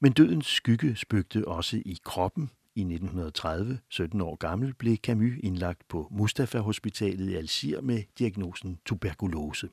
Men 0.00 0.12
dødens 0.12 0.46
skygge 0.46 0.96
spøgte 0.96 1.48
også 1.48 1.76
i 1.76 1.98
kroppen. 2.04 2.50
I 2.76 2.80
1930, 2.80 3.78
17 3.88 4.20
år 4.20 4.36
gammel, 4.36 4.74
blev 4.74 4.96
Camus 4.96 5.32
indlagt 5.42 5.88
på 5.88 6.08
Mustafa 6.10 6.58
Hospitalet 6.58 7.30
i 7.30 7.34
Algier 7.34 7.80
med 7.80 8.02
diagnosen 8.18 8.78
tuberkulose. 8.86 9.68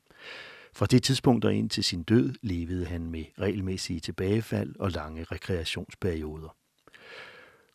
Fra 0.74 0.86
det 0.86 1.04
tidspunkt 1.04 1.46
og 1.46 1.54
ind 1.54 1.70
til 1.70 1.84
sin 1.84 2.04
død 2.04 2.34
levede 2.42 2.86
han 2.86 3.12
med 3.12 3.24
regelmæssige 3.40 4.00
tilbagefald 4.00 4.76
og 4.80 4.92
lange 4.92 5.24
rekreationsperioder. 5.24 6.56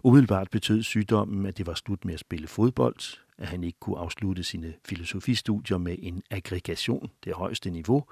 Umiddelbart 0.05 0.51
betød 0.51 0.83
sygdommen, 0.83 1.47
at 1.47 1.59
det 1.59 1.67
var 1.67 1.75
slut 1.75 2.05
med 2.05 2.15
at 2.15 2.21
spille 2.21 2.47
fodbold, 2.47 3.19
at 3.39 3.49
han 3.49 3.65
ikke 3.65 3.79
kunne 3.81 3.99
afslutte 3.99 4.43
sine 4.43 4.75
filosofistudier 4.85 5.79
med 5.79 5.97
en 5.99 6.23
aggregation, 6.31 7.11
det 7.25 7.33
højeste 7.35 7.71
niveau, 7.71 8.05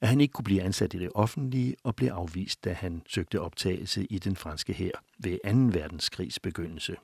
at 0.00 0.08
han 0.08 0.20
ikke 0.20 0.32
kunne 0.32 0.44
blive 0.44 0.62
ansat 0.62 0.94
i 0.94 0.98
det 0.98 1.10
offentlige 1.14 1.76
og 1.82 1.96
blev 1.96 2.08
afvist, 2.08 2.64
da 2.64 2.72
han 2.72 3.02
søgte 3.08 3.40
optagelse 3.40 4.04
i 4.04 4.18
den 4.18 4.36
franske 4.36 4.72
hær 4.72 4.90
ved 5.18 5.38
2. 5.72 5.78
verdenskrigs 5.78 6.40
begyndelse. 6.40 6.96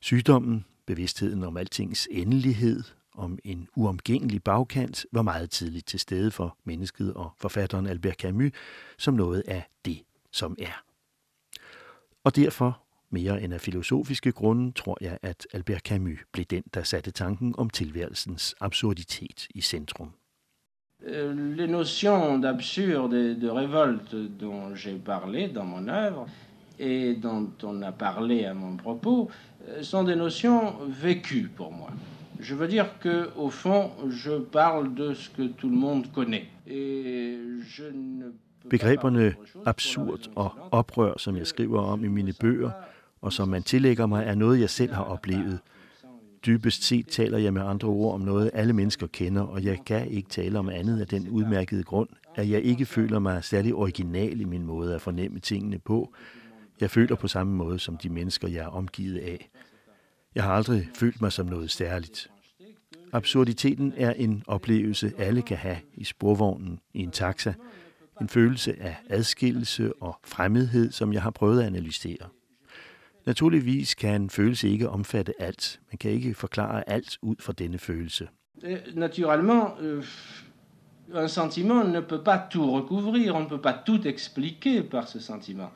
Sygdommen, 0.00 0.64
bevidstheden 0.86 1.44
om 1.44 1.56
altings 1.56 2.08
endelighed, 2.10 2.82
om 3.18 3.38
en 3.44 3.68
uomgængelig 3.76 4.42
bagkant, 4.42 5.06
var 5.12 5.22
meget 5.22 5.50
tidligt 5.50 5.86
til 5.86 6.00
stede 6.00 6.30
for 6.30 6.56
mennesket 6.64 7.14
og 7.14 7.30
forfatteren 7.36 7.86
Albert 7.86 8.16
Camus 8.16 8.50
som 8.98 9.14
noget 9.14 9.42
af 9.48 9.68
det, 9.84 10.02
som 10.32 10.56
er. 10.58 10.84
Og 12.24 12.36
derfor, 12.36 12.82
mere 13.10 13.42
end 13.42 13.54
af 13.54 13.60
filosofiske 13.60 14.32
grunde, 14.32 14.72
tror 14.72 14.98
jeg, 15.00 15.18
at 15.22 15.46
Albert 15.52 15.82
Camus 15.82 16.18
blev 16.32 16.44
den, 16.44 16.62
der 16.74 16.82
satte 16.82 17.10
tanken 17.10 17.54
om 17.58 17.70
tilværelsens 17.70 18.54
absurditet 18.60 19.46
i 19.54 19.60
centrum. 19.60 20.12
Euh, 21.06 21.56
les 21.56 21.68
notions 21.68 22.40
d'absurde 22.40 23.14
et 23.14 23.36
de 23.36 23.48
révolte 23.48 24.14
dont 24.40 24.74
j'ai 24.74 24.98
parlé 24.98 25.46
dans 25.46 25.64
mon 25.64 25.88
œuvre 25.88 26.28
et 26.78 27.14
dont 27.14 27.52
on 27.62 27.82
a 27.82 27.92
parlé 27.92 28.44
à 28.44 28.54
mon 28.54 28.76
propos 28.76 29.30
euh, 29.68 29.82
sont 29.82 30.02
des 30.02 30.16
notions 30.16 30.74
vécues 30.88 31.48
pour 31.56 31.72
moi. 31.72 31.90
Je 32.40 32.54
veux 32.54 32.68
dire 32.68 32.86
que 33.00 33.28
au 33.36 33.50
fond, 33.50 33.90
je 34.10 34.40
parle 34.52 34.94
de 34.94 35.14
ce 35.14 35.30
que 35.30 35.48
tout 35.58 35.70
le 35.70 35.76
monde 35.76 36.06
connaît. 36.14 36.46
Et 36.66 37.38
je 37.76 37.84
ne 37.92 38.32
Begreberne 38.70 39.34
absurd 39.66 40.30
og 40.34 40.50
oprør, 40.70 41.12
som 41.16 41.36
jeg 41.36 41.46
skriver 41.46 41.80
om 41.82 42.04
i 42.04 42.08
mine 42.08 42.32
bøger, 42.40 42.70
og 43.20 43.32
som 43.32 43.48
man 43.48 43.62
tillægger 43.62 44.06
mig, 44.06 44.24
er 44.26 44.34
noget, 44.34 44.60
jeg 44.60 44.70
selv 44.70 44.92
har 44.92 45.02
oplevet. 45.02 45.58
Dybest 46.46 46.84
set 46.84 47.06
taler 47.08 47.38
jeg 47.38 47.52
med 47.52 47.62
andre 47.62 47.88
ord 47.88 48.14
om 48.14 48.20
noget, 48.20 48.50
alle 48.54 48.72
mennesker 48.72 49.06
kender, 49.06 49.42
og 49.42 49.64
jeg 49.64 49.78
kan 49.86 50.08
ikke 50.08 50.28
tale 50.28 50.58
om 50.58 50.68
andet 50.68 51.00
af 51.00 51.06
den 51.06 51.28
udmærkede 51.28 51.82
grund, 51.82 52.08
at 52.34 52.50
jeg 52.50 52.62
ikke 52.62 52.86
føler 52.86 53.18
mig 53.18 53.44
særlig 53.44 53.74
original 53.74 54.40
i 54.40 54.44
min 54.44 54.62
måde 54.62 54.94
at 54.94 55.00
fornemme 55.00 55.38
tingene 55.38 55.78
på. 55.78 56.14
Jeg 56.80 56.90
føler 56.90 57.16
på 57.16 57.28
samme 57.28 57.52
måde 57.52 57.78
som 57.78 57.96
de 57.96 58.08
mennesker, 58.08 58.48
jeg 58.48 58.64
er 58.64 58.68
omgivet 58.68 59.18
af. 59.18 59.50
Jeg 60.38 60.46
har 60.46 60.52
aldrig 60.52 60.88
følt 60.94 61.20
mig 61.20 61.32
som 61.32 61.46
noget 61.46 61.70
særligt. 61.70 62.30
Absurditeten 63.12 63.94
er 63.96 64.12
en 64.12 64.42
oplevelse, 64.46 65.12
alle 65.18 65.42
kan 65.42 65.56
have 65.56 65.76
i 65.94 66.04
sporvognen, 66.04 66.80
i 66.94 67.02
en 67.02 67.10
taxa. 67.10 67.54
En 68.20 68.28
følelse 68.28 68.76
af 68.80 68.96
adskillelse 69.08 69.92
og 70.02 70.18
fremmedhed, 70.24 70.92
som 70.92 71.12
jeg 71.12 71.22
har 71.22 71.30
prøvet 71.30 71.60
at 71.60 71.66
analysere. 71.66 72.28
Naturligvis 73.26 73.94
kan 73.94 74.22
en 74.22 74.30
følelse 74.30 74.68
ikke 74.68 74.88
omfatte 74.88 75.42
alt. 75.42 75.80
Man 75.92 75.98
kan 75.98 76.10
ikke 76.10 76.34
forklare 76.34 76.90
alt 76.90 77.18
ud 77.22 77.36
fra 77.40 77.52
denne 77.52 77.78
følelse. 77.78 78.28
Øh, 78.62 78.78
naturellement, 78.94 79.80
øh, 79.80 80.04
un 81.22 81.28
sentiment 81.28 81.92
ne 81.92 82.02
peut 82.02 82.24
pas 82.24 82.40
tout 82.50 82.72
recouvrir, 82.72 83.32
on 83.32 83.42
ne 83.42 83.48
peut 83.48 83.62
pas 83.62 83.76
tout 83.86 84.06
expliquer 84.06 84.82
par 84.82 85.06
ce 85.06 85.20
sentiment. 85.20 85.70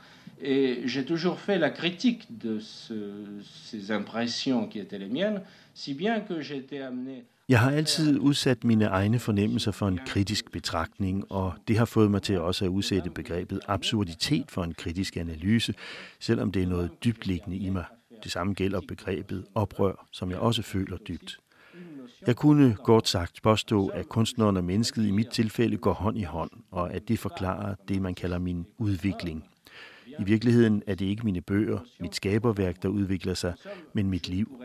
Et 0.44 0.82
j'ai 0.86 1.04
toujours 1.04 1.38
fait 1.38 1.58
la 1.58 1.70
critique 1.70 2.26
de 2.38 2.58
ce, 2.58 2.94
ces 3.42 3.92
impressions 3.92 4.66
qui 4.66 4.80
étaient 4.80 4.98
les 4.98 5.08
miennes, 5.08 5.42
si 5.72 5.94
bien 5.94 6.20
que 6.20 6.40
j'étais 6.40 6.80
amené 6.80 7.24
jeg 7.48 7.60
har 7.60 7.70
altid 7.70 8.18
udsat 8.18 8.64
mine 8.64 8.84
egne 8.84 9.18
fornemmelser 9.18 9.72
for 9.72 9.88
en 9.88 9.98
kritisk 10.06 10.52
betragtning, 10.52 11.32
og 11.32 11.52
det 11.68 11.78
har 11.78 11.84
fået 11.84 12.10
mig 12.10 12.22
til 12.22 12.40
også 12.40 12.64
at 12.64 12.68
udsætte 12.68 13.10
begrebet 13.10 13.60
absurditet 13.68 14.50
for 14.50 14.64
en 14.64 14.74
kritisk 14.74 15.16
analyse, 15.16 15.74
selvom 16.20 16.52
det 16.52 16.62
er 16.62 16.66
noget 16.66 16.90
dybt 17.04 17.26
liggende 17.26 17.56
i 17.56 17.70
mig. 17.70 17.84
Det 18.24 18.32
samme 18.32 18.54
gælder 18.54 18.80
begrebet 18.88 19.44
oprør, 19.54 20.06
som 20.12 20.30
jeg 20.30 20.38
også 20.38 20.62
føler 20.62 20.96
dybt. 20.96 21.38
Jeg 22.26 22.36
kunne 22.36 22.74
godt 22.74 23.08
sagt 23.08 23.42
påstå, 23.42 23.86
at 23.86 24.08
kunstneren 24.08 24.56
og 24.56 24.64
mennesket 24.64 25.06
i 25.06 25.10
mit 25.10 25.28
tilfælde 25.28 25.76
går 25.76 25.92
hånd 25.92 26.18
i 26.18 26.22
hånd, 26.22 26.50
og 26.70 26.94
at 26.94 27.08
det 27.08 27.18
forklarer 27.18 27.74
det, 27.88 28.02
man 28.02 28.14
kalder 28.14 28.38
min 28.38 28.66
udvikling. 28.78 29.44
I 30.18 30.24
virkeligheden 30.24 30.82
er 30.86 30.94
det 30.94 31.04
ikke 31.06 31.24
mine 31.24 31.40
bøger, 31.40 31.78
mit 32.00 32.14
skaberværk, 32.14 32.82
der 32.82 32.88
udvikler 32.88 33.34
sig, 33.34 33.54
men 33.92 34.10
mit 34.10 34.28
liv. 34.28 34.62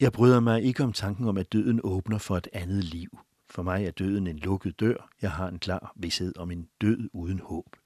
Jeg 0.00 0.12
bryder 0.12 0.40
mig 0.40 0.62
ikke 0.62 0.84
om 0.84 0.92
tanken 0.92 1.28
om, 1.28 1.36
at 1.36 1.52
døden 1.52 1.80
åbner 1.84 2.18
for 2.18 2.36
et 2.36 2.48
andet 2.52 2.84
liv. 2.84 3.18
For 3.50 3.62
mig 3.62 3.84
er 3.84 3.90
døden 3.90 4.26
en 4.26 4.38
lukket 4.38 4.80
dør. 4.80 5.10
Jeg 5.22 5.30
har 5.30 5.48
en 5.48 5.58
klar 5.58 5.92
vidshed 5.96 6.38
om 6.38 6.50
en 6.50 6.68
død 6.80 7.08
uden 7.12 7.40
håb. 7.40 7.76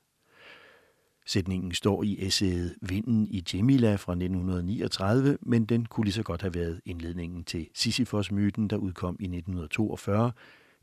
Sætningen 1.26 1.74
står 1.74 2.02
i 2.02 2.26
essayet 2.26 2.76
Vinden 2.80 3.26
i 3.30 3.44
Jemila 3.54 3.94
fra 3.94 4.12
1939, 4.12 5.38
men 5.42 5.64
den 5.64 5.87
kunne 5.87 6.04
lige 6.04 6.14
så 6.14 6.22
godt 6.22 6.42
have 6.42 6.54
været 6.54 6.80
indledningen 6.85 7.44
til 7.44 7.68
Sisyfos-myten, 7.74 8.68
der 8.68 8.76
udkom 8.76 9.16
i 9.20 9.24
1942, 9.24 10.32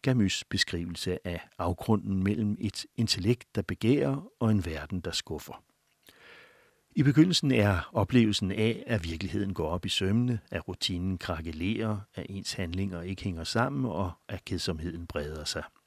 Camus' 0.08 0.41
beskrivelse 0.49 1.28
af 1.28 1.41
afgrunden 1.58 2.23
mellem 2.23 2.58
et 2.60 2.86
intellekt, 2.97 3.56
der 3.56 3.62
begærer, 3.62 4.32
og 4.39 4.52
en 4.52 4.65
verden, 4.65 4.99
der 4.99 5.12
skuffer. 5.12 5.63
I 6.95 7.04
begyndelsen 7.04 7.52
er 7.52 7.89
oplevelsen 7.93 8.52
af, 8.52 8.84
at 8.88 9.04
virkeligheden 9.04 9.54
går 9.54 9.67
op 9.67 9.86
i 9.86 9.89
sømne, 9.89 10.39
at 10.52 10.67
rutinen 10.67 11.17
krakelerer, 11.17 11.99
at 12.15 12.25
ens 12.30 12.54
handlinger 12.54 13.02
ikke 13.02 13.23
hænger 13.23 13.43
sammen, 13.43 13.86
og 13.86 14.12
at 14.28 14.45
kedsomheden 14.45 15.08
breder 15.08 15.43
sig– 15.43 15.63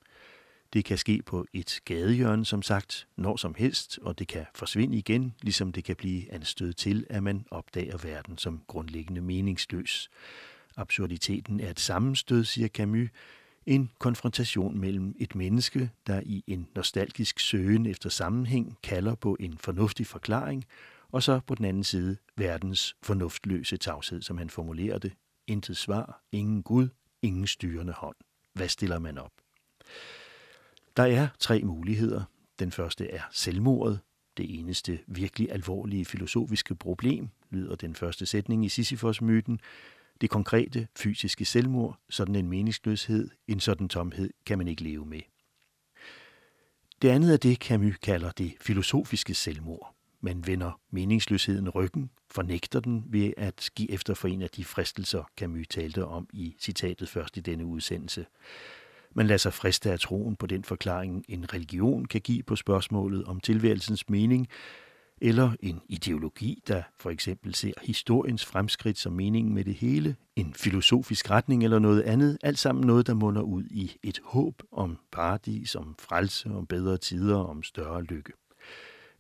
det 0.72 0.84
kan 0.84 0.98
ske 0.98 1.22
på 1.26 1.46
et 1.52 1.80
gadehjørne, 1.84 2.44
som 2.44 2.62
sagt, 2.62 3.08
når 3.16 3.36
som 3.36 3.54
helst, 3.58 3.98
og 4.02 4.18
det 4.18 4.28
kan 4.28 4.46
forsvinde 4.54 4.98
igen, 4.98 5.34
ligesom 5.42 5.72
det 5.72 5.84
kan 5.84 5.96
blive 5.96 6.32
anstød 6.32 6.72
til, 6.72 7.06
at 7.10 7.22
man 7.22 7.46
opdager 7.50 7.96
verden 7.96 8.38
som 8.38 8.62
grundlæggende 8.66 9.20
meningsløs. 9.20 10.10
Absurditeten 10.76 11.60
er 11.60 11.70
et 11.70 11.80
sammenstød, 11.80 12.44
siger 12.44 12.68
Camus, 12.68 13.08
en 13.66 13.90
konfrontation 13.98 14.78
mellem 14.78 15.14
et 15.18 15.34
menneske, 15.34 15.90
der 16.06 16.20
i 16.24 16.44
en 16.46 16.68
nostalgisk 16.74 17.40
søgen 17.40 17.86
efter 17.86 18.08
sammenhæng 18.08 18.78
kalder 18.82 19.14
på 19.14 19.36
en 19.40 19.58
fornuftig 19.58 20.06
forklaring, 20.06 20.64
og 21.10 21.22
så 21.22 21.40
på 21.46 21.54
den 21.54 21.64
anden 21.64 21.84
side 21.84 22.16
verdens 22.36 22.96
fornuftløse 23.02 23.76
tavshed, 23.76 24.22
som 24.22 24.38
han 24.38 24.50
formulerer 24.50 24.98
det. 24.98 25.12
Intet 25.46 25.76
svar, 25.76 26.22
ingen 26.32 26.62
Gud, 26.62 26.88
ingen 27.22 27.46
styrende 27.46 27.92
hånd. 27.92 28.16
Hvad 28.54 28.68
stiller 28.68 28.98
man 28.98 29.18
op? 29.18 29.32
Der 30.96 31.02
er 31.02 31.28
tre 31.38 31.62
muligheder. 31.62 32.24
Den 32.58 32.72
første 32.72 33.10
er 33.10 33.22
selvmordet. 33.30 34.00
Det 34.36 34.58
eneste 34.58 34.98
virkelig 35.06 35.52
alvorlige 35.52 36.04
filosofiske 36.04 36.74
problem, 36.74 37.28
lyder 37.50 37.76
den 37.76 37.94
første 37.94 38.26
sætning 38.26 38.64
i 38.64 38.68
Sisyfos-myten. 38.68 39.60
Det 40.20 40.30
konkrete 40.30 40.88
fysiske 40.96 41.44
selvmord, 41.44 41.98
sådan 42.10 42.34
en 42.34 42.48
meningsløshed, 42.48 43.30
en 43.48 43.60
sådan 43.60 43.88
tomhed 43.88 44.30
kan 44.46 44.58
man 44.58 44.68
ikke 44.68 44.82
leve 44.82 45.06
med. 45.06 45.20
Det 47.02 47.08
andet 47.08 47.32
er 47.32 47.36
det, 47.36 47.56
Camus 47.56 47.96
kalder 47.96 48.30
det 48.30 48.54
filosofiske 48.60 49.34
selvmord. 49.34 49.94
Man 50.20 50.46
vender 50.46 50.80
meningsløsheden 50.90 51.68
ryggen, 51.68 52.10
fornægter 52.30 52.80
den 52.80 53.04
ved 53.06 53.32
at 53.36 53.70
give 53.74 53.90
efter 53.90 54.14
for 54.14 54.28
en 54.28 54.42
af 54.42 54.50
de 54.50 54.64
fristelser, 54.64 55.30
Camus 55.36 55.68
talte 55.68 56.04
om 56.06 56.28
i 56.32 56.56
citatet 56.60 57.08
først 57.08 57.36
i 57.36 57.40
denne 57.40 57.64
udsendelse. 57.66 58.26
Man 59.14 59.26
lader 59.26 59.38
sig 59.38 59.52
friste 59.52 59.92
af 59.92 60.00
troen 60.00 60.36
på 60.36 60.46
den 60.46 60.64
forklaring, 60.64 61.24
en 61.28 61.54
religion 61.54 62.04
kan 62.04 62.20
give 62.20 62.42
på 62.42 62.56
spørgsmålet 62.56 63.24
om 63.24 63.40
tilværelsens 63.40 64.08
mening, 64.08 64.48
eller 65.20 65.52
en 65.60 65.80
ideologi, 65.88 66.62
der 66.68 66.82
for 66.98 67.10
eksempel 67.10 67.54
ser 67.54 67.72
historiens 67.82 68.44
fremskridt 68.44 68.98
som 68.98 69.12
meningen 69.12 69.54
med 69.54 69.64
det 69.64 69.74
hele, 69.74 70.16
en 70.36 70.54
filosofisk 70.54 71.30
retning 71.30 71.64
eller 71.64 71.78
noget 71.78 72.02
andet, 72.02 72.38
alt 72.42 72.58
sammen 72.58 72.86
noget, 72.86 73.06
der 73.06 73.14
munder 73.14 73.42
ud 73.42 73.64
i 73.64 73.96
et 74.02 74.20
håb 74.24 74.62
om 74.72 74.98
paradis, 75.12 75.74
om 75.74 75.94
frelse, 75.98 76.50
om 76.50 76.66
bedre 76.66 76.96
tider, 76.96 77.36
om 77.36 77.62
større 77.62 78.02
lykke. 78.02 78.32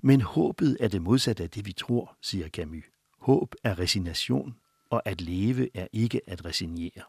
Men 0.00 0.20
håbet 0.20 0.76
er 0.80 0.88
det 0.88 1.02
modsatte 1.02 1.42
af 1.42 1.50
det, 1.50 1.66
vi 1.66 1.72
tror, 1.72 2.16
siger 2.22 2.48
Camus. 2.48 2.84
Håb 3.18 3.54
er 3.64 3.78
resignation, 3.78 4.54
og 4.90 5.02
at 5.04 5.20
leve 5.20 5.76
er 5.76 5.86
ikke 5.92 6.20
at 6.26 6.44
resignere. 6.44 7.02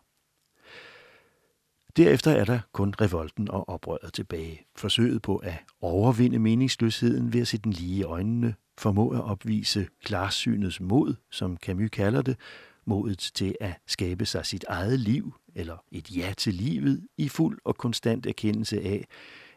Derefter 1.98 2.32
er 2.32 2.46
der 2.46 2.60
kun 2.72 2.94
revolten 3.02 3.52
og 3.52 3.70
oprøret 3.70 4.14
tilbage. 4.14 4.66
Forsøget 4.76 5.22
på 5.22 5.38
at 5.38 5.54
overvinde 5.82 6.40
meningsløsheden 6.40 7.34
ved 7.34 7.42
at 7.42 7.48
se 7.48 7.58
den 7.58 7.72
lige 7.72 7.98
i 7.98 8.04
øjnene, 8.04 8.56
formå 8.78 9.10
at 9.10 9.24
opvise 9.24 9.88
klarsynets 10.04 10.82
mod, 10.82 11.16
som 11.32 11.58
Camus 11.58 11.90
kalder 11.90 12.22
det, 12.22 12.38
modet 12.86 13.18
til 13.18 13.56
at 13.62 13.74
skabe 13.88 14.26
sig 14.26 14.46
sit 14.46 14.66
eget 14.68 15.00
liv, 15.00 15.34
eller 15.56 15.78
et 15.92 16.18
ja 16.18 16.34
til 16.38 16.54
livet, 16.54 17.08
i 17.18 17.30
fuld 17.30 17.60
og 17.66 17.78
konstant 17.78 18.26
erkendelse 18.26 18.82
af, 18.82 19.08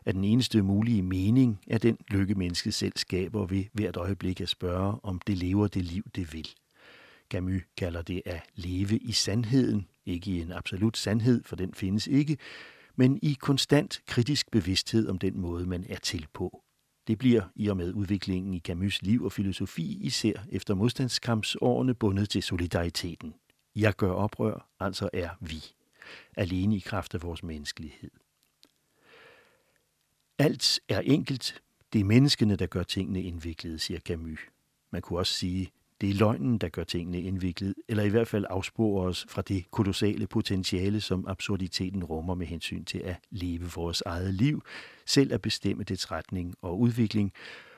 at 0.04 0.14
den 0.14 0.24
eneste 0.24 0.62
mulige 0.62 1.02
mening 1.02 1.60
er 1.66 1.78
den 1.78 1.98
lykke, 2.08 2.34
mennesket 2.34 2.74
selv 2.74 2.92
skaber 2.96 3.46
ved 3.46 3.64
hvert 3.72 3.96
øjeblik 3.96 4.40
at 4.40 4.48
spørge, 4.48 4.98
om 5.02 5.20
det 5.26 5.38
lever 5.38 5.66
det 5.66 5.84
liv, 5.84 6.04
det 6.14 6.32
vil. 6.32 6.48
Camus 7.30 7.62
kalder 7.76 8.02
det 8.02 8.22
at 8.26 8.42
leve 8.54 8.98
i 8.98 9.12
sandheden, 9.12 9.86
ikke 10.06 10.30
i 10.30 10.40
en 10.40 10.52
absolut 10.52 10.96
sandhed, 10.96 11.44
for 11.44 11.56
den 11.56 11.74
findes 11.74 12.06
ikke, 12.06 12.38
men 12.96 13.18
i 13.22 13.36
konstant 13.40 14.02
kritisk 14.06 14.50
bevidsthed 14.50 15.08
om 15.08 15.18
den 15.18 15.40
måde, 15.40 15.66
man 15.66 15.84
er 15.88 15.96
til 15.96 16.26
på. 16.32 16.62
Det 17.06 17.18
bliver 17.18 17.42
i 17.56 17.68
og 17.68 17.76
med 17.76 17.92
udviklingen 17.92 18.54
i 18.54 18.62
Camus' 18.68 18.98
liv 19.02 19.24
og 19.24 19.32
filosofi, 19.32 19.98
især 20.00 20.32
efter 20.52 20.74
modstandskampsårene 20.74 21.94
bundet 21.94 22.28
til 22.28 22.42
solidariteten. 22.42 23.34
Jeg 23.76 23.94
gør 23.96 24.12
oprør, 24.12 24.68
altså 24.80 25.10
er 25.12 25.30
vi. 25.40 25.64
Alene 26.36 26.76
i 26.76 26.80
kraft 26.80 27.14
af 27.14 27.22
vores 27.22 27.42
menneskelighed. 27.42 28.10
Alt 30.38 30.80
er 30.88 31.00
enkelt. 31.00 31.62
Det 31.92 32.00
er 32.00 32.04
menneskene, 32.04 32.56
der 32.56 32.66
gør 32.66 32.82
tingene 32.82 33.22
indviklede, 33.22 33.78
siger 33.78 34.00
Camus. 34.00 34.40
Man 34.90 35.02
kunne 35.02 35.18
også 35.18 35.32
sige, 35.32 35.70
det 36.00 36.10
er 36.10 36.14
løgnen, 36.14 36.58
der 36.58 36.68
gør 36.68 36.84
tingene 36.84 37.20
indviklet, 37.20 37.74
eller 37.88 38.02
i 38.02 38.08
hvert 38.08 38.28
fald 38.28 38.44
afsporer 38.50 39.08
os 39.08 39.26
fra 39.28 39.42
det 39.42 39.70
kolossale 39.70 40.26
potentiale, 40.26 41.00
som 41.00 41.26
absurditeten 41.28 42.04
rummer 42.04 42.34
med 42.34 42.46
hensyn 42.46 42.84
til 42.84 42.98
at 42.98 43.16
leve 43.30 43.70
vores 43.74 44.02
eget 44.06 44.34
liv, 44.34 44.62
selv 45.06 45.32
at 45.32 45.42
bestemme 45.42 45.84
dets 45.84 46.10
retning 46.12 46.54
og 46.62 46.80
udvikling, 46.80 47.32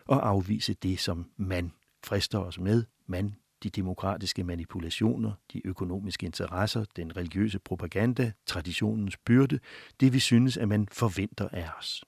og 0.06 0.28
afvise 0.28 0.74
det, 0.74 1.00
som 1.00 1.26
man 1.36 1.72
frister 2.04 2.38
os 2.38 2.58
med, 2.58 2.84
man, 3.06 3.34
de 3.62 3.70
demokratiske 3.70 4.44
manipulationer, 4.44 5.32
de 5.52 5.66
økonomiske 5.66 6.26
interesser, 6.26 6.84
den 6.96 7.16
religiøse 7.16 7.58
propaganda, 7.58 8.32
traditionens 8.46 9.16
byrde, 9.16 9.58
det 10.00 10.12
vi 10.12 10.18
synes, 10.18 10.56
at 10.56 10.68
man 10.68 10.88
forventer 10.92 11.48
af 11.52 11.68
os. 11.78 12.04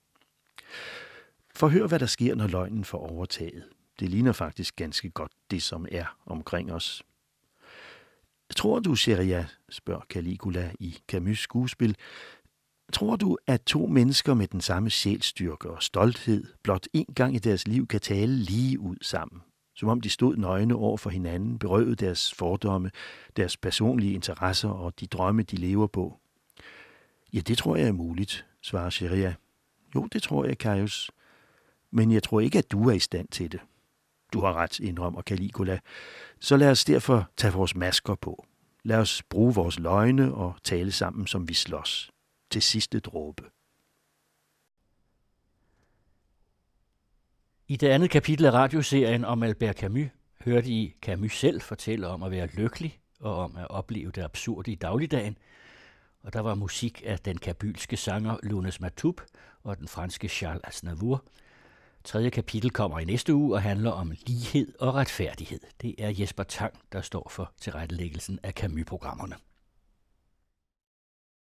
Forhør, 1.54 1.86
hvad 1.86 1.98
der 1.98 2.06
sker, 2.06 2.34
når 2.34 2.46
løgnen 2.46 2.84
får 2.84 3.10
overtaget. 3.10 3.64
Det 4.00 4.08
ligner 4.08 4.32
faktisk 4.32 4.76
ganske 4.76 5.10
godt 5.10 5.32
det, 5.50 5.62
som 5.62 5.86
er 5.92 6.16
omkring 6.26 6.72
os. 6.72 7.02
Tror 8.56 8.78
du, 8.78 8.94
Sheria, 8.94 9.46
spørger 9.68 10.00
Caligula 10.08 10.72
i 10.78 10.98
Camus' 11.12 11.34
skuespil, 11.34 11.96
tror 12.92 13.16
du, 13.16 13.38
at 13.46 13.62
to 13.62 13.86
mennesker 13.86 14.34
med 14.34 14.46
den 14.46 14.60
samme 14.60 14.90
sjælstyrke 14.90 15.70
og 15.70 15.82
stolthed 15.82 16.44
blot 16.62 16.86
en 16.92 17.06
gang 17.14 17.34
i 17.34 17.38
deres 17.38 17.66
liv 17.68 17.86
kan 17.86 18.00
tale 18.00 18.36
lige 18.36 18.80
ud 18.80 18.96
sammen? 19.02 19.42
Som 19.74 19.88
om 19.88 20.00
de 20.00 20.10
stod 20.10 20.36
nøgne 20.36 20.74
over 20.74 20.96
for 20.96 21.10
hinanden, 21.10 21.58
berøvet 21.58 22.00
deres 22.00 22.34
fordomme, 22.34 22.90
deres 23.36 23.56
personlige 23.56 24.12
interesser 24.14 24.68
og 24.68 25.00
de 25.00 25.06
drømme, 25.06 25.42
de 25.42 25.56
lever 25.56 25.86
på. 25.86 26.20
Ja, 27.32 27.40
det 27.40 27.58
tror 27.58 27.76
jeg 27.76 27.88
er 27.88 27.92
muligt, 27.92 28.46
svarer 28.62 28.90
Sheria. 28.90 29.34
Jo, 29.94 30.08
det 30.12 30.22
tror 30.22 30.44
jeg, 30.44 30.58
Kajus. 30.58 31.10
Men 31.90 32.12
jeg 32.12 32.22
tror 32.22 32.40
ikke, 32.40 32.58
at 32.58 32.70
du 32.72 32.88
er 32.88 32.92
i 32.92 32.98
stand 32.98 33.28
til 33.28 33.52
det. 33.52 33.60
Du 34.32 34.40
har 34.40 34.52
ret, 34.52 34.80
indrømmer 34.80 35.22
Caligula. 35.22 35.78
Så 36.40 36.56
lad 36.56 36.70
os 36.70 36.84
derfor 36.84 37.30
tage 37.36 37.52
vores 37.52 37.74
masker 37.74 38.14
på. 38.14 38.46
Lad 38.82 38.98
os 38.98 39.22
bruge 39.22 39.54
vores 39.54 39.78
løgne 39.78 40.34
og 40.34 40.54
tale 40.64 40.92
sammen, 40.92 41.26
som 41.26 41.48
vi 41.48 41.54
slås. 41.54 42.10
Til 42.50 42.62
sidste 42.62 43.00
dråbe. 43.00 43.42
I 47.68 47.76
det 47.76 47.88
andet 47.88 48.10
kapitel 48.10 48.46
af 48.46 48.52
radioserien 48.52 49.24
om 49.24 49.42
Albert 49.42 49.78
Camus 49.78 50.08
hørte 50.44 50.68
I 50.68 50.94
Camus 51.02 51.38
selv 51.38 51.60
fortælle 51.60 52.08
om 52.08 52.22
at 52.22 52.30
være 52.30 52.46
lykkelig 52.46 53.00
og 53.20 53.36
om 53.36 53.56
at 53.56 53.70
opleve 53.70 54.10
det 54.10 54.22
absurde 54.22 54.72
i 54.72 54.74
dagligdagen. 54.74 55.38
Og 56.22 56.32
der 56.32 56.40
var 56.40 56.54
musik 56.54 57.02
af 57.06 57.18
den 57.18 57.38
kabylske 57.38 57.96
sanger 57.96 58.36
Lunes 58.42 58.80
Matoub 58.80 59.20
og 59.62 59.78
den 59.78 59.88
franske 59.88 60.28
Charles 60.28 60.62
Aznavour– 60.64 61.24
Tredje 62.04 62.30
kapitel 62.30 62.70
kommer 62.70 62.98
i 62.98 63.04
næste 63.04 63.34
uge 63.34 63.54
og 63.54 63.62
handler 63.62 63.90
om 63.90 64.12
lighed 64.26 64.72
og 64.80 64.94
retfærdighed. 64.94 65.60
Det 65.82 65.94
er 65.98 66.12
Jesper 66.18 66.42
Tang, 66.42 66.74
der 66.92 67.00
står 67.00 67.28
for 67.30 67.52
tilrettelæggelsen 67.60 68.38
af 68.42 68.52
Camus-programmerne. 68.52 69.34